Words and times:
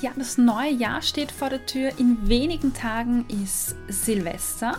Ja, 0.00 0.12
das 0.16 0.38
neue 0.38 0.72
Jahr 0.72 1.02
steht 1.02 1.30
vor 1.30 1.50
der 1.50 1.66
Tür. 1.66 1.92
In 1.98 2.26
wenigen 2.26 2.72
Tagen 2.72 3.26
ist 3.28 3.76
Silvester. 3.88 4.78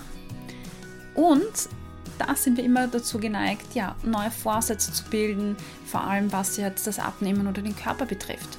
Und 1.13 1.69
da 2.17 2.35
sind 2.35 2.57
wir 2.57 2.63
immer 2.63 2.87
dazu 2.87 3.19
geneigt, 3.19 3.75
ja, 3.75 3.95
neue 4.03 4.31
Vorsätze 4.31 4.91
zu 4.91 5.03
bilden, 5.05 5.55
vor 5.85 6.01
allem 6.01 6.31
was 6.31 6.57
jetzt 6.57 6.87
das 6.87 6.97
Abnehmen 6.97 7.47
oder 7.47 7.61
den 7.61 7.75
Körper 7.75 8.05
betrifft. 8.05 8.57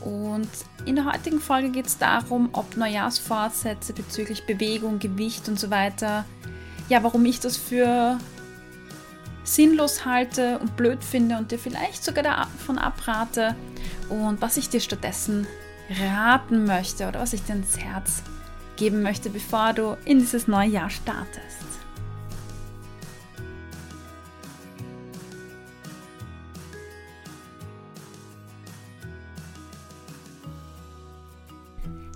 Und 0.00 0.48
in 0.84 0.96
der 0.96 1.04
heutigen 1.04 1.40
Folge 1.40 1.70
geht 1.70 1.86
es 1.86 1.98
darum, 1.98 2.50
ob 2.52 2.76
Neujahrsvorsätze 2.76 3.92
bezüglich 3.92 4.46
Bewegung, 4.46 5.00
Gewicht 5.00 5.48
und 5.48 5.58
so 5.58 5.70
weiter, 5.70 6.24
ja, 6.88 7.02
warum 7.02 7.24
ich 7.24 7.40
das 7.40 7.56
für 7.56 8.18
sinnlos 9.44 10.04
halte 10.04 10.58
und 10.60 10.76
blöd 10.76 11.02
finde 11.02 11.38
und 11.38 11.50
dir 11.50 11.58
vielleicht 11.58 12.04
sogar 12.04 12.22
davon 12.22 12.78
abrate 12.78 13.56
und 14.08 14.40
was 14.40 14.56
ich 14.56 14.68
dir 14.68 14.80
stattdessen 14.80 15.46
raten 16.00 16.64
möchte 16.64 17.06
oder 17.08 17.20
was 17.20 17.32
ich 17.32 17.42
dir 17.42 17.54
ins 17.54 17.78
Herz 17.78 18.22
geben 18.76 19.02
möchte, 19.02 19.30
bevor 19.30 19.72
du 19.72 19.96
in 20.04 20.18
dieses 20.18 20.48
neue 20.48 20.68
Jahr 20.68 20.90
startest. 20.90 21.62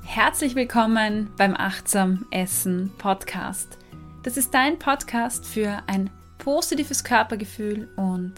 Herzlich 0.04 0.54
willkommen 0.54 1.30
beim 1.36 1.54
Achtsam 1.54 2.24
Essen 2.30 2.90
Podcast. 2.96 3.76
Das 4.22 4.38
ist 4.38 4.54
dein 4.54 4.78
Podcast 4.78 5.44
für 5.44 5.82
ein 5.86 6.08
positives 6.38 7.04
Körpergefühl 7.04 7.88
und, 7.96 8.34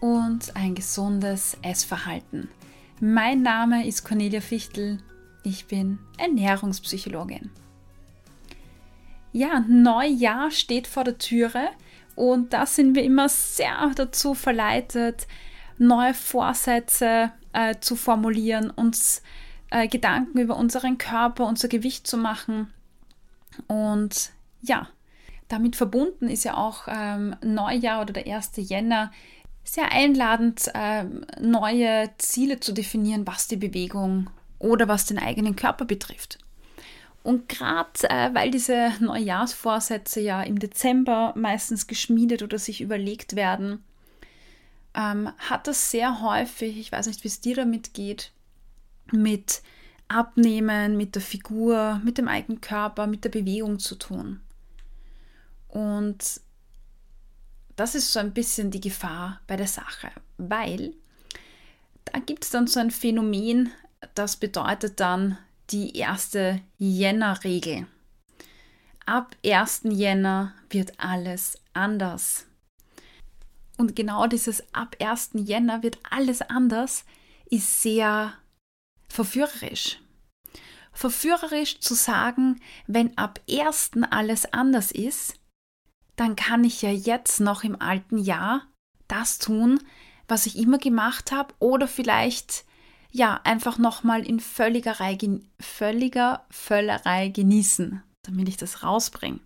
und 0.00 0.56
ein 0.56 0.74
gesundes 0.74 1.56
Essverhalten. 1.62 2.48
Mein 3.00 3.42
Name 3.42 3.86
ist 3.86 4.04
Cornelia 4.04 4.40
Fichtel. 4.40 4.98
Ich 5.42 5.66
bin 5.66 5.98
Ernährungspsychologin. 6.16 7.50
Ja, 9.32 9.64
Neujahr 9.68 10.52
steht 10.52 10.86
vor 10.86 11.02
der 11.02 11.18
Türe 11.18 11.70
und 12.14 12.52
da 12.52 12.66
sind 12.66 12.94
wir 12.94 13.02
immer 13.02 13.28
sehr 13.28 13.90
dazu 13.96 14.34
verleitet, 14.34 15.26
neue 15.76 16.14
Vorsätze 16.14 17.32
äh, 17.52 17.74
zu 17.80 17.96
formulieren, 17.96 18.70
uns 18.70 19.22
äh, 19.70 19.88
Gedanken 19.88 20.38
über 20.38 20.56
unseren 20.56 20.96
Körper, 20.96 21.46
unser 21.46 21.66
Gewicht 21.66 22.06
zu 22.06 22.16
machen. 22.16 22.72
Und 23.66 24.30
ja, 24.62 24.88
damit 25.48 25.74
verbunden 25.74 26.28
ist 26.28 26.44
ja 26.44 26.56
auch 26.56 26.84
ähm, 26.86 27.34
Neujahr 27.42 28.02
oder 28.02 28.12
der 28.12 28.32
1. 28.32 28.52
Jänner 28.54 29.10
sehr 29.64 29.90
einladend, 29.90 30.70
äh, 30.74 31.04
neue 31.40 32.10
Ziele 32.18 32.60
zu 32.60 32.72
definieren, 32.72 33.26
was 33.26 33.48
die 33.48 33.56
Bewegung 33.56 34.30
oder 34.58 34.88
was 34.88 35.06
den 35.06 35.18
eigenen 35.18 35.56
Körper 35.56 35.84
betrifft. 35.84 36.38
Und 37.22 37.48
gerade 37.48 37.90
äh, 38.02 38.34
weil 38.34 38.50
diese 38.50 38.92
Neujahrsvorsätze 39.00 40.20
ja 40.20 40.42
im 40.42 40.58
Dezember 40.58 41.32
meistens 41.36 41.86
geschmiedet 41.86 42.42
oder 42.42 42.58
sich 42.58 42.82
überlegt 42.82 43.34
werden, 43.34 43.82
ähm, 44.94 45.30
hat 45.38 45.66
das 45.66 45.90
sehr 45.90 46.20
häufig, 46.20 46.78
ich 46.78 46.92
weiß 46.92 47.06
nicht, 47.06 47.24
wie 47.24 47.28
es 47.28 47.40
dir 47.40 47.56
damit 47.56 47.94
geht, 47.94 48.30
mit 49.10 49.62
Abnehmen, 50.08 50.96
mit 50.98 51.14
der 51.14 51.22
Figur, 51.22 52.00
mit 52.04 52.18
dem 52.18 52.28
eigenen 52.28 52.60
Körper, 52.60 53.06
mit 53.06 53.24
der 53.24 53.30
Bewegung 53.30 53.78
zu 53.78 53.94
tun. 53.94 54.40
Und 55.68 56.40
das 57.76 57.94
ist 57.94 58.12
so 58.12 58.20
ein 58.20 58.32
bisschen 58.32 58.70
die 58.70 58.80
Gefahr 58.80 59.40
bei 59.46 59.56
der 59.56 59.66
Sache, 59.66 60.10
weil 60.36 60.94
da 62.04 62.20
gibt 62.20 62.44
es 62.44 62.50
dann 62.50 62.66
so 62.66 62.80
ein 62.80 62.90
Phänomen, 62.90 63.72
das 64.14 64.36
bedeutet 64.36 65.00
dann 65.00 65.38
die 65.70 65.96
erste 65.96 66.60
Jänner-Regel. 66.78 67.86
Ab 69.06 69.36
1. 69.44 69.82
Jänner 69.84 70.54
wird 70.70 70.98
alles 70.98 71.58
anders. 71.72 72.46
Und 73.76 73.96
genau 73.96 74.26
dieses 74.26 74.62
ab 74.72 74.96
1. 75.00 75.30
Jänner 75.34 75.82
wird 75.82 75.98
alles 76.08 76.42
anders 76.42 77.04
ist 77.50 77.82
sehr 77.82 78.34
verführerisch. 79.08 80.00
Verführerisch 80.92 81.80
zu 81.80 81.94
sagen, 81.94 82.60
wenn 82.86 83.16
ab 83.18 83.40
1. 83.50 83.92
alles 84.10 84.52
anders 84.52 84.92
ist, 84.92 85.34
dann 86.16 86.36
kann 86.36 86.64
ich 86.64 86.82
ja 86.82 86.90
jetzt 86.90 87.40
noch 87.40 87.64
im 87.64 87.80
alten 87.80 88.18
Jahr 88.18 88.62
das 89.08 89.38
tun, 89.38 89.80
was 90.28 90.46
ich 90.46 90.56
immer 90.56 90.78
gemacht 90.78 91.32
habe 91.32 91.54
oder 91.58 91.88
vielleicht 91.88 92.64
ja 93.10 93.40
einfach 93.44 93.78
nochmal 93.78 94.26
in 94.26 94.40
völliger, 94.40 94.96
völliger 95.60 96.44
Völlerei 96.50 97.28
genießen, 97.28 98.02
damit 98.22 98.48
ich 98.48 98.56
das 98.56 98.82
rausbringe. 98.82 99.40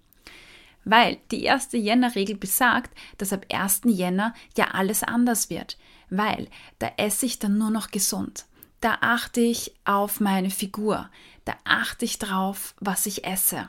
Weil 0.85 1.19
die 1.31 1.43
erste 1.43 1.77
Jänner-Regel 1.77 2.37
besagt, 2.37 2.97
dass 3.19 3.33
ab 3.33 3.45
1. 3.53 3.83
Jänner 3.85 4.33
ja 4.57 4.69
alles 4.69 5.03
anders 5.03 5.51
wird, 5.51 5.77
weil 6.09 6.49
da 6.79 6.91
esse 6.97 7.27
ich 7.27 7.39
dann 7.39 7.59
nur 7.59 7.71
noch 7.71 7.91
gesund. 7.91 8.47
Da 8.81 8.99
achte 9.01 9.41
ich 9.41 9.75
auf 9.85 10.21
meine 10.21 10.51
Figur, 10.51 11.11
da 11.45 11.55
achte 11.65 12.05
ich 12.05 12.19
drauf, 12.19 12.75
was 12.79 13.07
ich 13.07 13.25
esse 13.25 13.69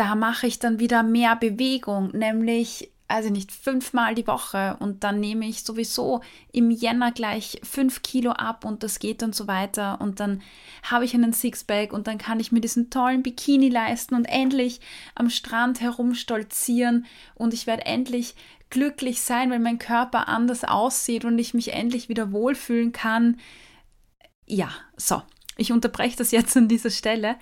da 0.00 0.14
mache 0.14 0.46
ich 0.46 0.58
dann 0.58 0.80
wieder 0.80 1.02
mehr 1.02 1.36
Bewegung, 1.36 2.08
nämlich, 2.12 2.90
also 3.06 3.28
nicht 3.28 3.52
fünfmal 3.52 4.14
die 4.14 4.26
Woche. 4.26 4.78
Und 4.80 5.04
dann 5.04 5.20
nehme 5.20 5.46
ich 5.46 5.62
sowieso 5.62 6.22
im 6.52 6.70
Jänner 6.70 7.12
gleich 7.12 7.60
fünf 7.62 8.00
Kilo 8.00 8.30
ab 8.30 8.64
und 8.64 8.82
das 8.82 8.98
geht 8.98 9.22
und 9.22 9.34
so 9.34 9.46
weiter. 9.46 10.00
Und 10.00 10.18
dann 10.18 10.40
habe 10.90 11.04
ich 11.04 11.12
einen 11.12 11.34
Sixpack 11.34 11.92
und 11.92 12.06
dann 12.06 12.16
kann 12.16 12.40
ich 12.40 12.50
mir 12.50 12.62
diesen 12.62 12.88
tollen 12.88 13.22
Bikini 13.22 13.68
leisten 13.68 14.14
und 14.14 14.24
endlich 14.24 14.80
am 15.14 15.28
Strand 15.28 15.82
herumstolzieren. 15.82 17.04
Und 17.34 17.52
ich 17.52 17.66
werde 17.66 17.84
endlich 17.84 18.34
glücklich 18.70 19.20
sein, 19.20 19.50
wenn 19.50 19.62
mein 19.62 19.78
Körper 19.78 20.28
anders 20.28 20.64
aussieht 20.64 21.26
und 21.26 21.38
ich 21.38 21.52
mich 21.52 21.74
endlich 21.74 22.08
wieder 22.08 22.32
wohlfühlen 22.32 22.92
kann. 22.92 23.38
Ja, 24.46 24.70
so, 24.96 25.20
ich 25.58 25.72
unterbreche 25.72 26.16
das 26.16 26.30
jetzt 26.30 26.56
an 26.56 26.68
dieser 26.68 26.90
Stelle, 26.90 27.36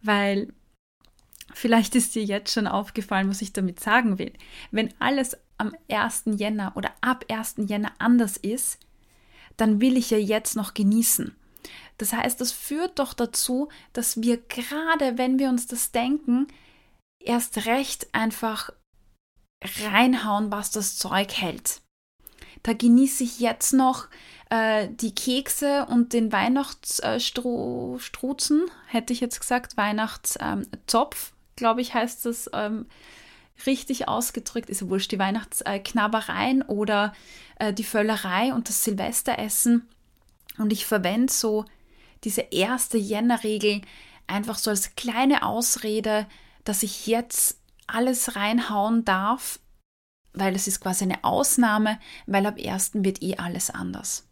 weil 0.00 0.54
Vielleicht 1.54 1.94
ist 1.94 2.14
dir 2.14 2.24
jetzt 2.24 2.52
schon 2.52 2.66
aufgefallen, 2.66 3.30
was 3.30 3.42
ich 3.42 3.52
damit 3.52 3.80
sagen 3.80 4.18
will. 4.18 4.32
Wenn 4.70 4.92
alles 4.98 5.36
am 5.56 5.74
1. 5.90 6.24
Jänner 6.36 6.72
oder 6.76 6.90
ab 7.00 7.24
1. 7.28 7.54
Jänner 7.66 7.92
anders 7.98 8.36
ist, 8.36 8.78
dann 9.56 9.80
will 9.80 9.96
ich 9.96 10.10
ja 10.10 10.18
jetzt 10.18 10.56
noch 10.56 10.74
genießen. 10.74 11.34
Das 11.98 12.12
heißt, 12.12 12.40
das 12.40 12.52
führt 12.52 12.98
doch 12.98 13.12
dazu, 13.12 13.68
dass 13.92 14.22
wir 14.22 14.36
gerade, 14.36 15.18
wenn 15.18 15.38
wir 15.38 15.48
uns 15.48 15.66
das 15.66 15.90
denken, 15.90 16.46
erst 17.18 17.66
recht 17.66 18.14
einfach 18.14 18.70
reinhauen, 19.82 20.52
was 20.52 20.70
das 20.70 20.96
Zeug 20.96 21.32
hält. 21.32 21.80
Da 22.62 22.72
genieße 22.72 23.24
ich 23.24 23.40
jetzt 23.40 23.72
noch 23.72 24.06
äh, 24.50 24.88
die 24.88 25.14
Kekse 25.14 25.86
und 25.86 26.12
den 26.12 26.32
Weihnachtsstruzen, 26.32 28.66
äh, 28.66 28.70
hätte 28.86 29.12
ich 29.12 29.20
jetzt 29.20 29.40
gesagt, 29.40 29.76
Weihnachtszopf, 29.76 31.32
glaube 31.58 31.82
ich, 31.82 31.92
heißt 31.92 32.24
es 32.26 32.48
ähm, 32.54 32.86
richtig 33.66 34.08
ausgedrückt, 34.08 34.70
ist 34.70 34.88
wurscht, 34.88 35.12
die 35.12 35.18
Weihnachtsknabbereien 35.18 36.62
oder 36.62 37.12
äh, 37.58 37.72
die 37.72 37.84
Völlerei 37.84 38.54
und 38.54 38.68
das 38.68 38.84
Silvesteressen. 38.84 39.86
Und 40.56 40.72
ich 40.72 40.86
verwende 40.86 41.32
so 41.32 41.64
diese 42.24 42.40
erste 42.50 42.98
Jännerregel 42.98 43.82
einfach 44.26 44.58
so 44.58 44.70
als 44.70 44.96
kleine 44.96 45.42
Ausrede, 45.42 46.26
dass 46.64 46.82
ich 46.82 47.06
jetzt 47.06 47.58
alles 47.86 48.36
reinhauen 48.36 49.04
darf, 49.04 49.60
weil 50.32 50.54
es 50.54 50.66
ist 50.68 50.80
quasi 50.80 51.04
eine 51.04 51.24
Ausnahme, 51.24 51.98
weil 52.26 52.46
ab 52.46 52.58
1. 52.62 52.90
wird 52.94 53.22
eh 53.22 53.36
alles 53.36 53.70
anders. 53.70 54.28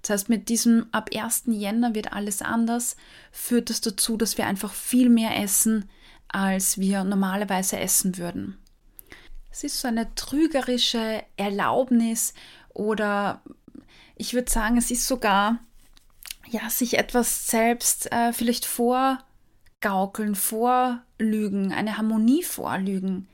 Das 0.00 0.10
heißt, 0.10 0.28
mit 0.28 0.48
diesem 0.48 0.86
ab 0.90 1.10
1. 1.14 1.44
Jänner 1.46 1.94
wird 1.94 2.12
alles 2.12 2.42
anders, 2.42 2.96
führt 3.30 3.70
das 3.70 3.80
dazu, 3.80 4.16
dass 4.16 4.36
wir 4.36 4.46
einfach 4.46 4.72
viel 4.72 5.08
mehr 5.08 5.40
essen, 5.40 5.88
als 6.32 6.78
wir 6.78 7.04
normalerweise 7.04 7.78
essen 7.78 8.18
würden. 8.18 8.58
Es 9.50 9.64
ist 9.64 9.80
so 9.80 9.88
eine 9.88 10.14
trügerische 10.14 11.22
Erlaubnis 11.36 12.32
oder 12.70 13.42
ich 14.16 14.34
würde 14.34 14.50
sagen, 14.50 14.78
es 14.78 14.90
ist 14.90 15.06
sogar, 15.06 15.58
ja, 16.48 16.70
sich 16.70 16.98
etwas 16.98 17.46
selbst 17.46 18.10
äh, 18.12 18.32
vielleicht 18.32 18.64
vorgaukeln, 18.64 20.34
vorlügen, 20.34 21.72
eine 21.72 21.98
Harmonie 21.98 22.42
vorlügen. 22.42 23.28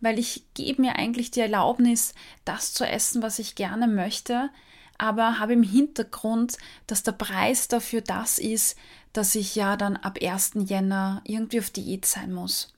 Weil 0.00 0.18
ich 0.18 0.44
gebe 0.52 0.82
mir 0.82 0.96
eigentlich 0.96 1.30
die 1.30 1.40
Erlaubnis, 1.40 2.14
das 2.44 2.74
zu 2.74 2.86
essen, 2.86 3.22
was 3.22 3.38
ich 3.38 3.54
gerne 3.54 3.88
möchte, 3.88 4.50
aber 4.98 5.38
habe 5.38 5.52
im 5.52 5.62
Hintergrund, 5.62 6.58
dass 6.86 7.02
der 7.02 7.12
Preis 7.12 7.68
dafür 7.68 8.00
das 8.00 8.38
ist, 8.38 8.76
dass 9.12 9.34
ich 9.34 9.54
ja 9.54 9.76
dann 9.76 9.96
ab 9.96 10.18
1. 10.22 10.52
Jänner 10.66 11.22
irgendwie 11.24 11.60
auf 11.60 11.70
Diät 11.70 12.04
sein 12.04 12.32
muss. 12.32 12.72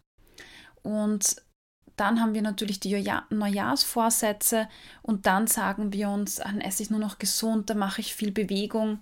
Und 0.82 1.42
dann 1.96 2.20
haben 2.20 2.34
wir 2.34 2.42
natürlich 2.42 2.78
die 2.80 3.04
Neujahrsvorsätze 3.30 4.68
und 5.02 5.26
dann 5.26 5.46
sagen 5.48 5.92
wir 5.92 6.10
uns, 6.10 6.36
dann 6.36 6.60
esse 6.60 6.82
ich 6.82 6.90
nur 6.90 7.00
noch 7.00 7.18
gesund, 7.18 7.70
dann 7.70 7.78
mache 7.78 8.00
ich 8.00 8.14
viel 8.14 8.30
Bewegung. 8.30 9.00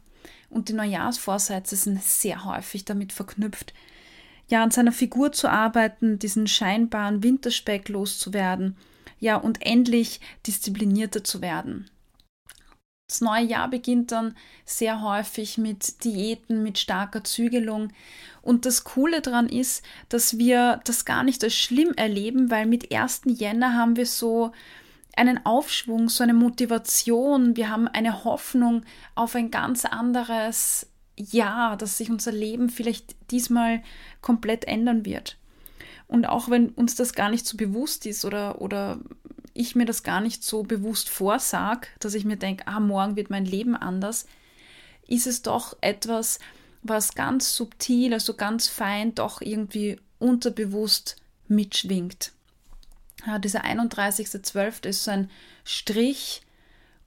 Und 0.49 0.69
die 0.69 0.73
Neujahrsvorsätze 0.73 1.77
sind 1.77 2.03
sehr 2.03 2.45
häufig 2.45 2.85
damit 2.85 3.13
verknüpft, 3.13 3.75
ja, 4.49 4.63
an 4.63 4.71
seiner 4.71 4.93
Figur 4.93 5.33
zu 5.33 5.49
arbeiten, 5.49 6.19
diesen 6.19 6.47
scheinbaren 6.47 7.23
Winterspeck 7.23 7.89
loszuwerden, 7.89 8.77
ja, 9.19 9.37
und 9.37 9.61
endlich 9.63 10.21
disziplinierter 10.47 11.25
zu 11.25 11.43
werden. 11.43 11.91
Das 13.09 13.21
neue 13.21 13.45
Jahr 13.45 13.71
beginnt 13.71 14.11
dann 14.11 14.35
sehr 14.65 15.01
häufig 15.01 15.59
mit 15.59 16.03
Diäten, 16.05 16.63
mit 16.63 16.79
starker 16.79 17.23
Zügelung. 17.23 17.93
Und 18.43 18.67
das 18.67 18.83
Coole 18.83 19.21
daran 19.21 19.49
ist, 19.49 19.85
dass 20.09 20.39
wir 20.39 20.81
das 20.85 21.05
gar 21.05 21.23
nicht 21.23 21.45
als 21.45 21.55
schlimm 21.55 21.93
erleben, 21.95 22.51
weil 22.51 22.67
mit 22.67 22.93
1. 22.93 23.23
Jänner 23.27 23.75
haben 23.75 23.97
wir 23.97 24.07
so 24.07 24.51
einen 25.17 25.47
Aufschwung, 25.47 26.09
so 26.09 26.25
eine 26.25 26.35
Motivation, 26.35 27.57
wir 27.57 27.71
haben 27.71 27.89
eine 27.89 28.25
Hoffnung 28.25 28.83
auf 29.15 29.35
ein 29.35 29.51
ganz 29.51 29.85
anderes 29.85 30.89
Jahr, 31.17 31.77
dass 31.77 31.99
sich 31.99 32.11
unser 32.11 32.33
Leben 32.33 32.69
vielleicht 32.69 33.15
diesmal 33.31 33.83
komplett 34.21 34.67
ändern 34.67 35.07
wird. 35.07 35.39
Und 36.09 36.27
auch 36.27 36.51
wenn 36.51 36.71
uns 36.71 36.97
das 36.97 37.15
gar 37.15 37.31
nicht 37.31 37.47
so 37.47 37.57
bewusst 37.57 38.05
ist 38.05 38.25
oder, 38.25 38.61
oder 38.61 38.99
ich 39.57 39.75
mir 39.75 39.85
das 39.85 40.03
gar 40.03 40.21
nicht 40.21 40.45
so 40.45 40.63
bewusst 40.63 41.09
vorsag, 41.09 41.89
dass 42.01 42.15
ich 42.15 42.25
mir 42.25 42.37
denke, 42.37 42.67
ah, 42.67 42.81
morgen 42.81 43.17
wird 43.17 43.31
mein 43.31 43.45
Leben 43.45 43.77
anders, 43.77 44.27
ist 45.07 45.27
es 45.27 45.43
doch 45.43 45.77
etwas, 45.81 46.39
was 46.83 47.15
ganz 47.15 47.55
subtil, 47.55 48.13
also 48.13 48.35
ganz 48.35 48.69
fein, 48.69 49.15
doch 49.15 49.41
irgendwie 49.41 50.01
unterbewusst 50.19 51.17
mitschwingt. 51.49 52.33
Ja, 53.27 53.39
dieser 53.39 53.65
31.12. 53.65 54.87
ist 54.87 55.05
so 55.05 55.11
ein 55.11 55.31
Strich 55.65 56.43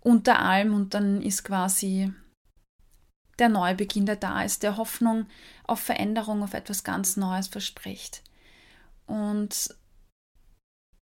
unter 0.02 0.40
allem 0.40 0.74
und 0.74 0.94
dann 0.94 1.22
ist 1.22 1.44
quasi 1.44 2.12
der 3.38 3.50
Neubeginn, 3.50 4.06
der 4.06 4.18
da 4.18 4.44
ist, 4.44 4.64
der 4.64 4.78
Hoffnung 4.78 5.28
auf 5.66 5.80
Veränderung, 5.80 6.44
auf 6.44 6.54
etwas 6.54 6.84
ganz 6.84 7.16
Neues 7.16 7.48
verspricht. 7.48 8.22
Und 9.06 9.76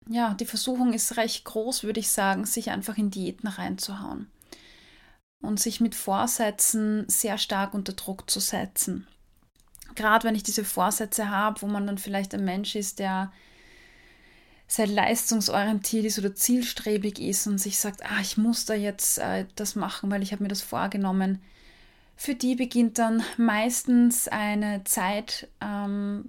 ja, 0.08 0.34
die 0.34 0.46
Versuchung 0.46 0.94
ist 0.94 1.18
recht 1.18 1.46
groß, 1.46 1.84
würde 1.84 2.00
ich 2.00 2.10
sagen, 2.10 2.46
sich 2.46 2.70
einfach 2.70 2.98
in 2.98 3.12
Diäten 3.12 3.48
reinzuhauen 3.48 4.30
und 5.42 5.60
sich 5.60 5.82
mit 5.82 5.96
Vorsätzen 5.96 7.06
sehr 7.08 7.38
stark 7.38 7.74
unter 7.74 7.94
Druck 7.94 8.30
zu 8.30 8.40
setzen. 8.40 9.08
Gerade 9.96 10.28
wenn 10.28 10.36
ich 10.36 10.44
diese 10.44 10.66
Vorsätze 10.66 11.30
habe, 11.30 11.62
wo 11.62 11.68
man 11.68 11.88
dann 11.88 11.98
vielleicht 11.98 12.34
ein 12.34 12.44
Mensch 12.44 12.76
ist, 12.76 13.00
der 13.00 13.32
sehr 14.68 14.88
leistungsorientiert 14.88 16.06
ist 16.06 16.20
oder 16.20 16.34
zielstrebig 16.34 17.20
ist 17.20 17.46
und 17.48 17.60
sich 17.60 17.78
sagt, 17.78 18.04
ah, 18.04 18.20
ich 18.22 18.38
muss 18.38 18.66
da 18.66 18.74
jetzt 18.74 19.20
äh, 19.20 19.46
das 19.56 19.76
machen, 19.76 20.10
weil 20.10 20.24
ich 20.24 20.32
habe 20.32 20.44
mir 20.44 20.50
das 20.50 20.62
vorgenommen, 20.62 21.42
für 22.16 22.36
die 22.36 22.56
beginnt 22.56 22.98
dann 22.98 23.24
meistens 23.38 24.28
eine 24.28 24.84
Zeit, 24.86 25.48
ähm, 25.62 26.24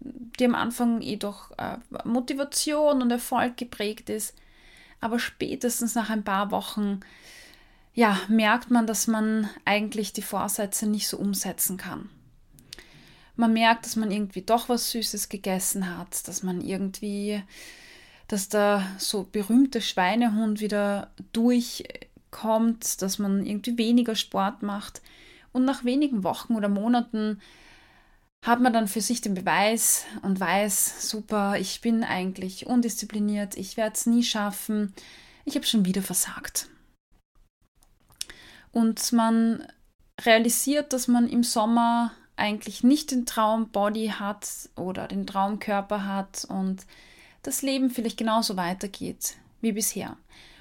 die 0.00 0.44
am 0.44 0.54
Anfang 0.54 1.00
jedoch 1.00 1.50
eh 1.58 1.74
äh, 1.74 1.78
Motivation 2.04 3.02
und 3.02 3.10
Erfolg 3.10 3.56
geprägt 3.56 4.08
ist. 4.08 4.34
Aber 5.00 5.18
spätestens 5.18 5.94
nach 5.94 6.10
ein 6.10 6.24
paar 6.24 6.50
Wochen 6.50 7.00
ja, 7.98 8.16
merkt 8.28 8.70
man, 8.70 8.86
dass 8.86 9.08
man 9.08 9.50
eigentlich 9.64 10.12
die 10.12 10.22
Vorsätze 10.22 10.86
nicht 10.86 11.08
so 11.08 11.18
umsetzen 11.18 11.76
kann. 11.76 12.08
Man 13.34 13.52
merkt, 13.52 13.86
dass 13.86 13.96
man 13.96 14.10
irgendwie 14.10 14.42
doch 14.42 14.68
was 14.68 14.92
Süßes 14.92 15.28
gegessen 15.28 15.98
hat, 15.98 16.26
dass 16.28 16.44
man 16.44 16.60
irgendwie, 16.60 17.42
dass 18.28 18.48
der 18.48 18.86
so 18.98 19.24
berühmte 19.24 19.80
Schweinehund 19.80 20.60
wieder 20.60 21.10
durchkommt, 22.30 23.02
dass 23.02 23.18
man 23.18 23.44
irgendwie 23.44 23.78
weniger 23.78 24.14
Sport 24.14 24.62
macht. 24.62 25.02
Und 25.52 25.64
nach 25.64 25.84
wenigen 25.84 26.24
Wochen 26.24 26.54
oder 26.54 26.68
Monaten 26.68 27.40
hat 28.44 28.60
man 28.60 28.72
dann 28.72 28.86
für 28.86 29.00
sich 29.00 29.20
den 29.20 29.34
Beweis 29.34 30.04
und 30.22 30.38
weiß, 30.38 31.08
super, 31.08 31.58
ich 31.58 31.80
bin 31.80 32.04
eigentlich 32.04 32.66
undiszipliniert, 32.66 33.56
ich 33.56 33.76
werde 33.76 33.94
es 33.94 34.06
nie 34.06 34.22
schaffen, 34.22 34.94
ich 35.44 35.56
habe 35.56 35.66
schon 35.66 35.84
wieder 35.84 36.02
versagt. 36.02 36.68
Und 38.70 39.12
man 39.12 39.66
realisiert, 40.20 40.92
dass 40.92 41.08
man 41.08 41.28
im 41.28 41.42
Sommer 41.42 42.12
eigentlich 42.36 42.84
nicht 42.84 43.10
den 43.10 43.26
Traumbody 43.26 44.08
hat 44.18 44.48
oder 44.76 45.08
den 45.08 45.26
Traumkörper 45.26 46.06
hat 46.06 46.44
und 46.48 46.86
das 47.42 47.62
Leben 47.62 47.90
vielleicht 47.90 48.18
genauso 48.18 48.56
weitergeht 48.56 49.36
wie 49.60 49.72
bisher. 49.72 50.16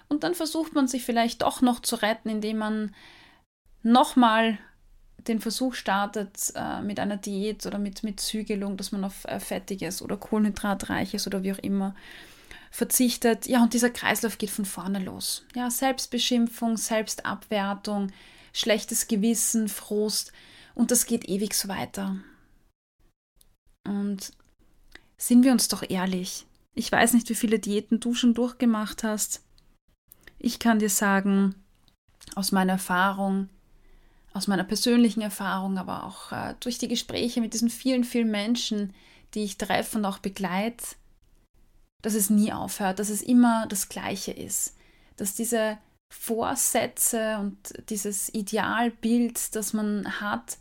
Und 0.09 0.23
dann 0.23 0.35
versucht 0.35 0.73
man 0.73 0.87
sich 0.87 1.03
vielleicht 1.03 1.41
doch 1.41 1.61
noch 1.61 1.81
zu 1.81 1.95
retten, 1.95 2.29
indem 2.29 2.57
man 2.57 2.95
nochmal 3.83 4.57
den 5.27 5.41
Versuch 5.41 5.73
startet 5.73 6.53
äh, 6.55 6.81
mit 6.81 6.99
einer 6.99 7.17
Diät 7.17 7.65
oder 7.65 7.79
mit, 7.79 8.03
mit 8.03 8.19
Zügelung, 8.19 8.77
dass 8.77 8.91
man 8.91 9.03
auf 9.03 9.25
äh, 9.25 9.39
fettiges 9.39 10.01
oder 10.01 10.17
kohlenhydratreiches 10.17 11.27
oder 11.27 11.43
wie 11.43 11.51
auch 11.51 11.59
immer 11.59 11.95
verzichtet. 12.71 13.47
Ja, 13.47 13.61
und 13.63 13.73
dieser 13.73 13.89
Kreislauf 13.89 14.37
geht 14.37 14.49
von 14.49 14.65
vorne 14.65 14.99
los. 14.99 15.45
Ja, 15.55 15.69
Selbstbeschimpfung, 15.69 16.77
Selbstabwertung, 16.77 18.11
schlechtes 18.53 19.07
Gewissen, 19.07 19.67
Frust 19.67 20.31
und 20.75 20.91
das 20.91 21.05
geht 21.05 21.27
ewig 21.27 21.53
so 21.53 21.67
weiter. 21.67 22.17
Und 23.85 24.31
sind 25.17 25.43
wir 25.43 25.51
uns 25.51 25.67
doch 25.67 25.83
ehrlich. 25.89 26.45
Ich 26.75 26.91
weiß 26.91 27.13
nicht, 27.13 27.29
wie 27.29 27.35
viele 27.35 27.57
Diäten 27.57 27.99
du 27.99 28.13
schon 28.13 28.35
durchgemacht 28.35 29.03
hast. 29.03 29.41
Ich 30.39 30.59
kann 30.59 30.79
dir 30.79 30.89
sagen, 30.89 31.55
aus 32.35 32.51
meiner 32.51 32.73
Erfahrung, 32.73 33.49
aus 34.33 34.47
meiner 34.47 34.63
persönlichen 34.63 35.21
Erfahrung, 35.21 35.77
aber 35.77 36.05
auch 36.05 36.31
äh, 36.31 36.55
durch 36.59 36.77
die 36.77 36.87
Gespräche 36.87 37.41
mit 37.41 37.53
diesen 37.53 37.69
vielen, 37.69 38.03
vielen 38.03 38.29
Menschen, 38.29 38.93
die 39.33 39.43
ich 39.43 39.57
treffe 39.57 39.97
und 39.97 40.05
auch 40.05 40.19
begleite, 40.19 40.85
dass 42.01 42.13
es 42.13 42.29
nie 42.29 42.53
aufhört, 42.53 42.99
dass 42.99 43.09
es 43.09 43.21
immer 43.21 43.65
das 43.67 43.89
Gleiche 43.89 44.31
ist, 44.31 44.75
dass 45.15 45.33
diese 45.33 45.77
Vorsätze 46.13 47.37
und 47.39 47.57
dieses 47.89 48.33
Idealbild, 48.33 49.55
das 49.55 49.73
man 49.73 50.21
hat, 50.21 50.57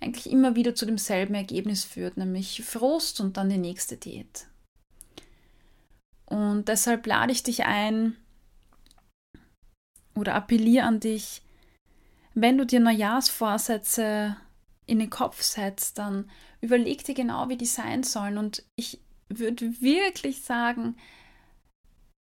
eigentlich 0.00 0.30
immer 0.30 0.54
wieder 0.54 0.74
zu 0.74 0.86
demselben 0.86 1.34
Ergebnis 1.34 1.84
führt, 1.84 2.16
nämlich 2.16 2.62
Frust 2.64 3.20
und 3.20 3.36
dann 3.36 3.48
die 3.48 3.58
nächste 3.58 3.96
Diät. 3.96 4.46
Und 6.26 6.68
deshalb 6.68 7.06
lade 7.06 7.32
ich 7.32 7.42
dich 7.42 7.64
ein 7.64 8.16
oder 10.16 10.34
appelliere 10.34 10.84
an 10.84 11.00
dich, 11.00 11.42
wenn 12.34 12.58
du 12.58 12.66
dir 12.66 12.80
Neujahrsvorsätze 12.80 14.36
in 14.86 14.98
den 14.98 15.10
Kopf 15.10 15.42
setzt, 15.42 15.98
dann 15.98 16.30
überleg 16.60 17.04
dir 17.04 17.14
genau, 17.14 17.48
wie 17.48 17.56
die 17.56 17.66
sein 17.66 18.02
sollen. 18.02 18.38
Und 18.38 18.62
ich 18.76 19.00
würde 19.28 19.80
wirklich 19.80 20.42
sagen, 20.42 20.96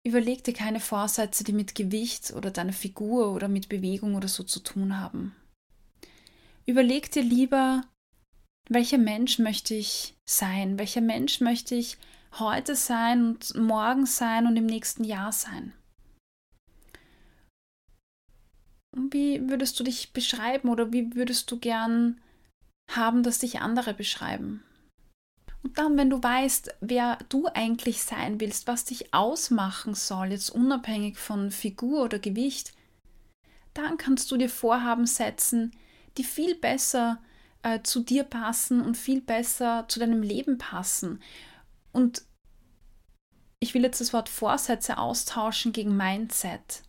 überleg 0.05 0.43
dir 0.43 0.53
keine 0.53 0.79
Vorsätze, 0.79 1.43
die 1.43 1.53
mit 1.53 1.75
Gewicht 1.75 2.31
oder 2.31 2.51
deiner 2.51 2.73
Figur 2.73 3.33
oder 3.33 3.47
mit 3.47 3.69
Bewegung 3.69 4.15
oder 4.15 4.27
so 4.27 4.43
zu 4.43 4.59
tun 4.59 4.99
haben. 4.99 5.35
Überleg 6.65 7.11
dir 7.11 7.23
lieber, 7.23 7.81
welcher 8.69 8.97
Mensch 8.97 9.39
möchte 9.39 9.73
ich 9.73 10.15
sein? 10.25 10.77
Welcher 10.77 11.01
Mensch 11.01 11.41
möchte 11.41 11.75
ich 11.75 11.97
heute 12.37 12.75
sein 12.75 13.29
und 13.29 13.55
morgen 13.55 14.05
sein 14.05 14.45
und 14.45 14.57
im 14.57 14.65
nächsten 14.65 15.03
Jahr 15.03 15.31
sein? 15.31 15.73
Wie 19.11 19.47
würdest 19.49 19.79
du 19.79 19.83
dich 19.83 20.11
beschreiben 20.11 20.69
oder 20.69 20.91
wie 20.91 21.15
würdest 21.15 21.51
du 21.51 21.59
gern 21.59 22.19
haben, 22.91 23.23
dass 23.23 23.39
dich 23.39 23.59
andere 23.59 23.93
beschreiben? 23.93 24.63
Und 25.63 25.77
dann, 25.77 25.97
wenn 25.97 26.09
du 26.09 26.21
weißt, 26.21 26.75
wer 26.81 27.17
du 27.29 27.47
eigentlich 27.47 28.03
sein 28.03 28.39
willst, 28.39 28.67
was 28.67 28.85
dich 28.85 29.13
ausmachen 29.13 29.93
soll, 29.93 30.27
jetzt 30.31 30.49
unabhängig 30.49 31.17
von 31.17 31.51
Figur 31.51 32.03
oder 32.03 32.19
Gewicht, 32.19 32.73
dann 33.73 33.97
kannst 33.97 34.31
du 34.31 34.37
dir 34.37 34.49
Vorhaben 34.49 35.05
setzen, 35.05 35.71
die 36.17 36.23
viel 36.23 36.55
besser 36.55 37.19
äh, 37.61 37.81
zu 37.83 37.99
dir 37.99 38.23
passen 38.23 38.81
und 38.81 38.97
viel 38.97 39.21
besser 39.21 39.85
zu 39.87 39.99
deinem 39.99 40.23
Leben 40.23 40.57
passen. 40.57 41.21
Und 41.91 42.23
ich 43.59 43.73
will 43.73 43.83
jetzt 43.83 44.01
das 44.01 44.13
Wort 44.13 44.29
Vorsätze 44.29 44.97
austauschen 44.97 45.73
gegen 45.73 45.95
Mindset. 45.97 46.83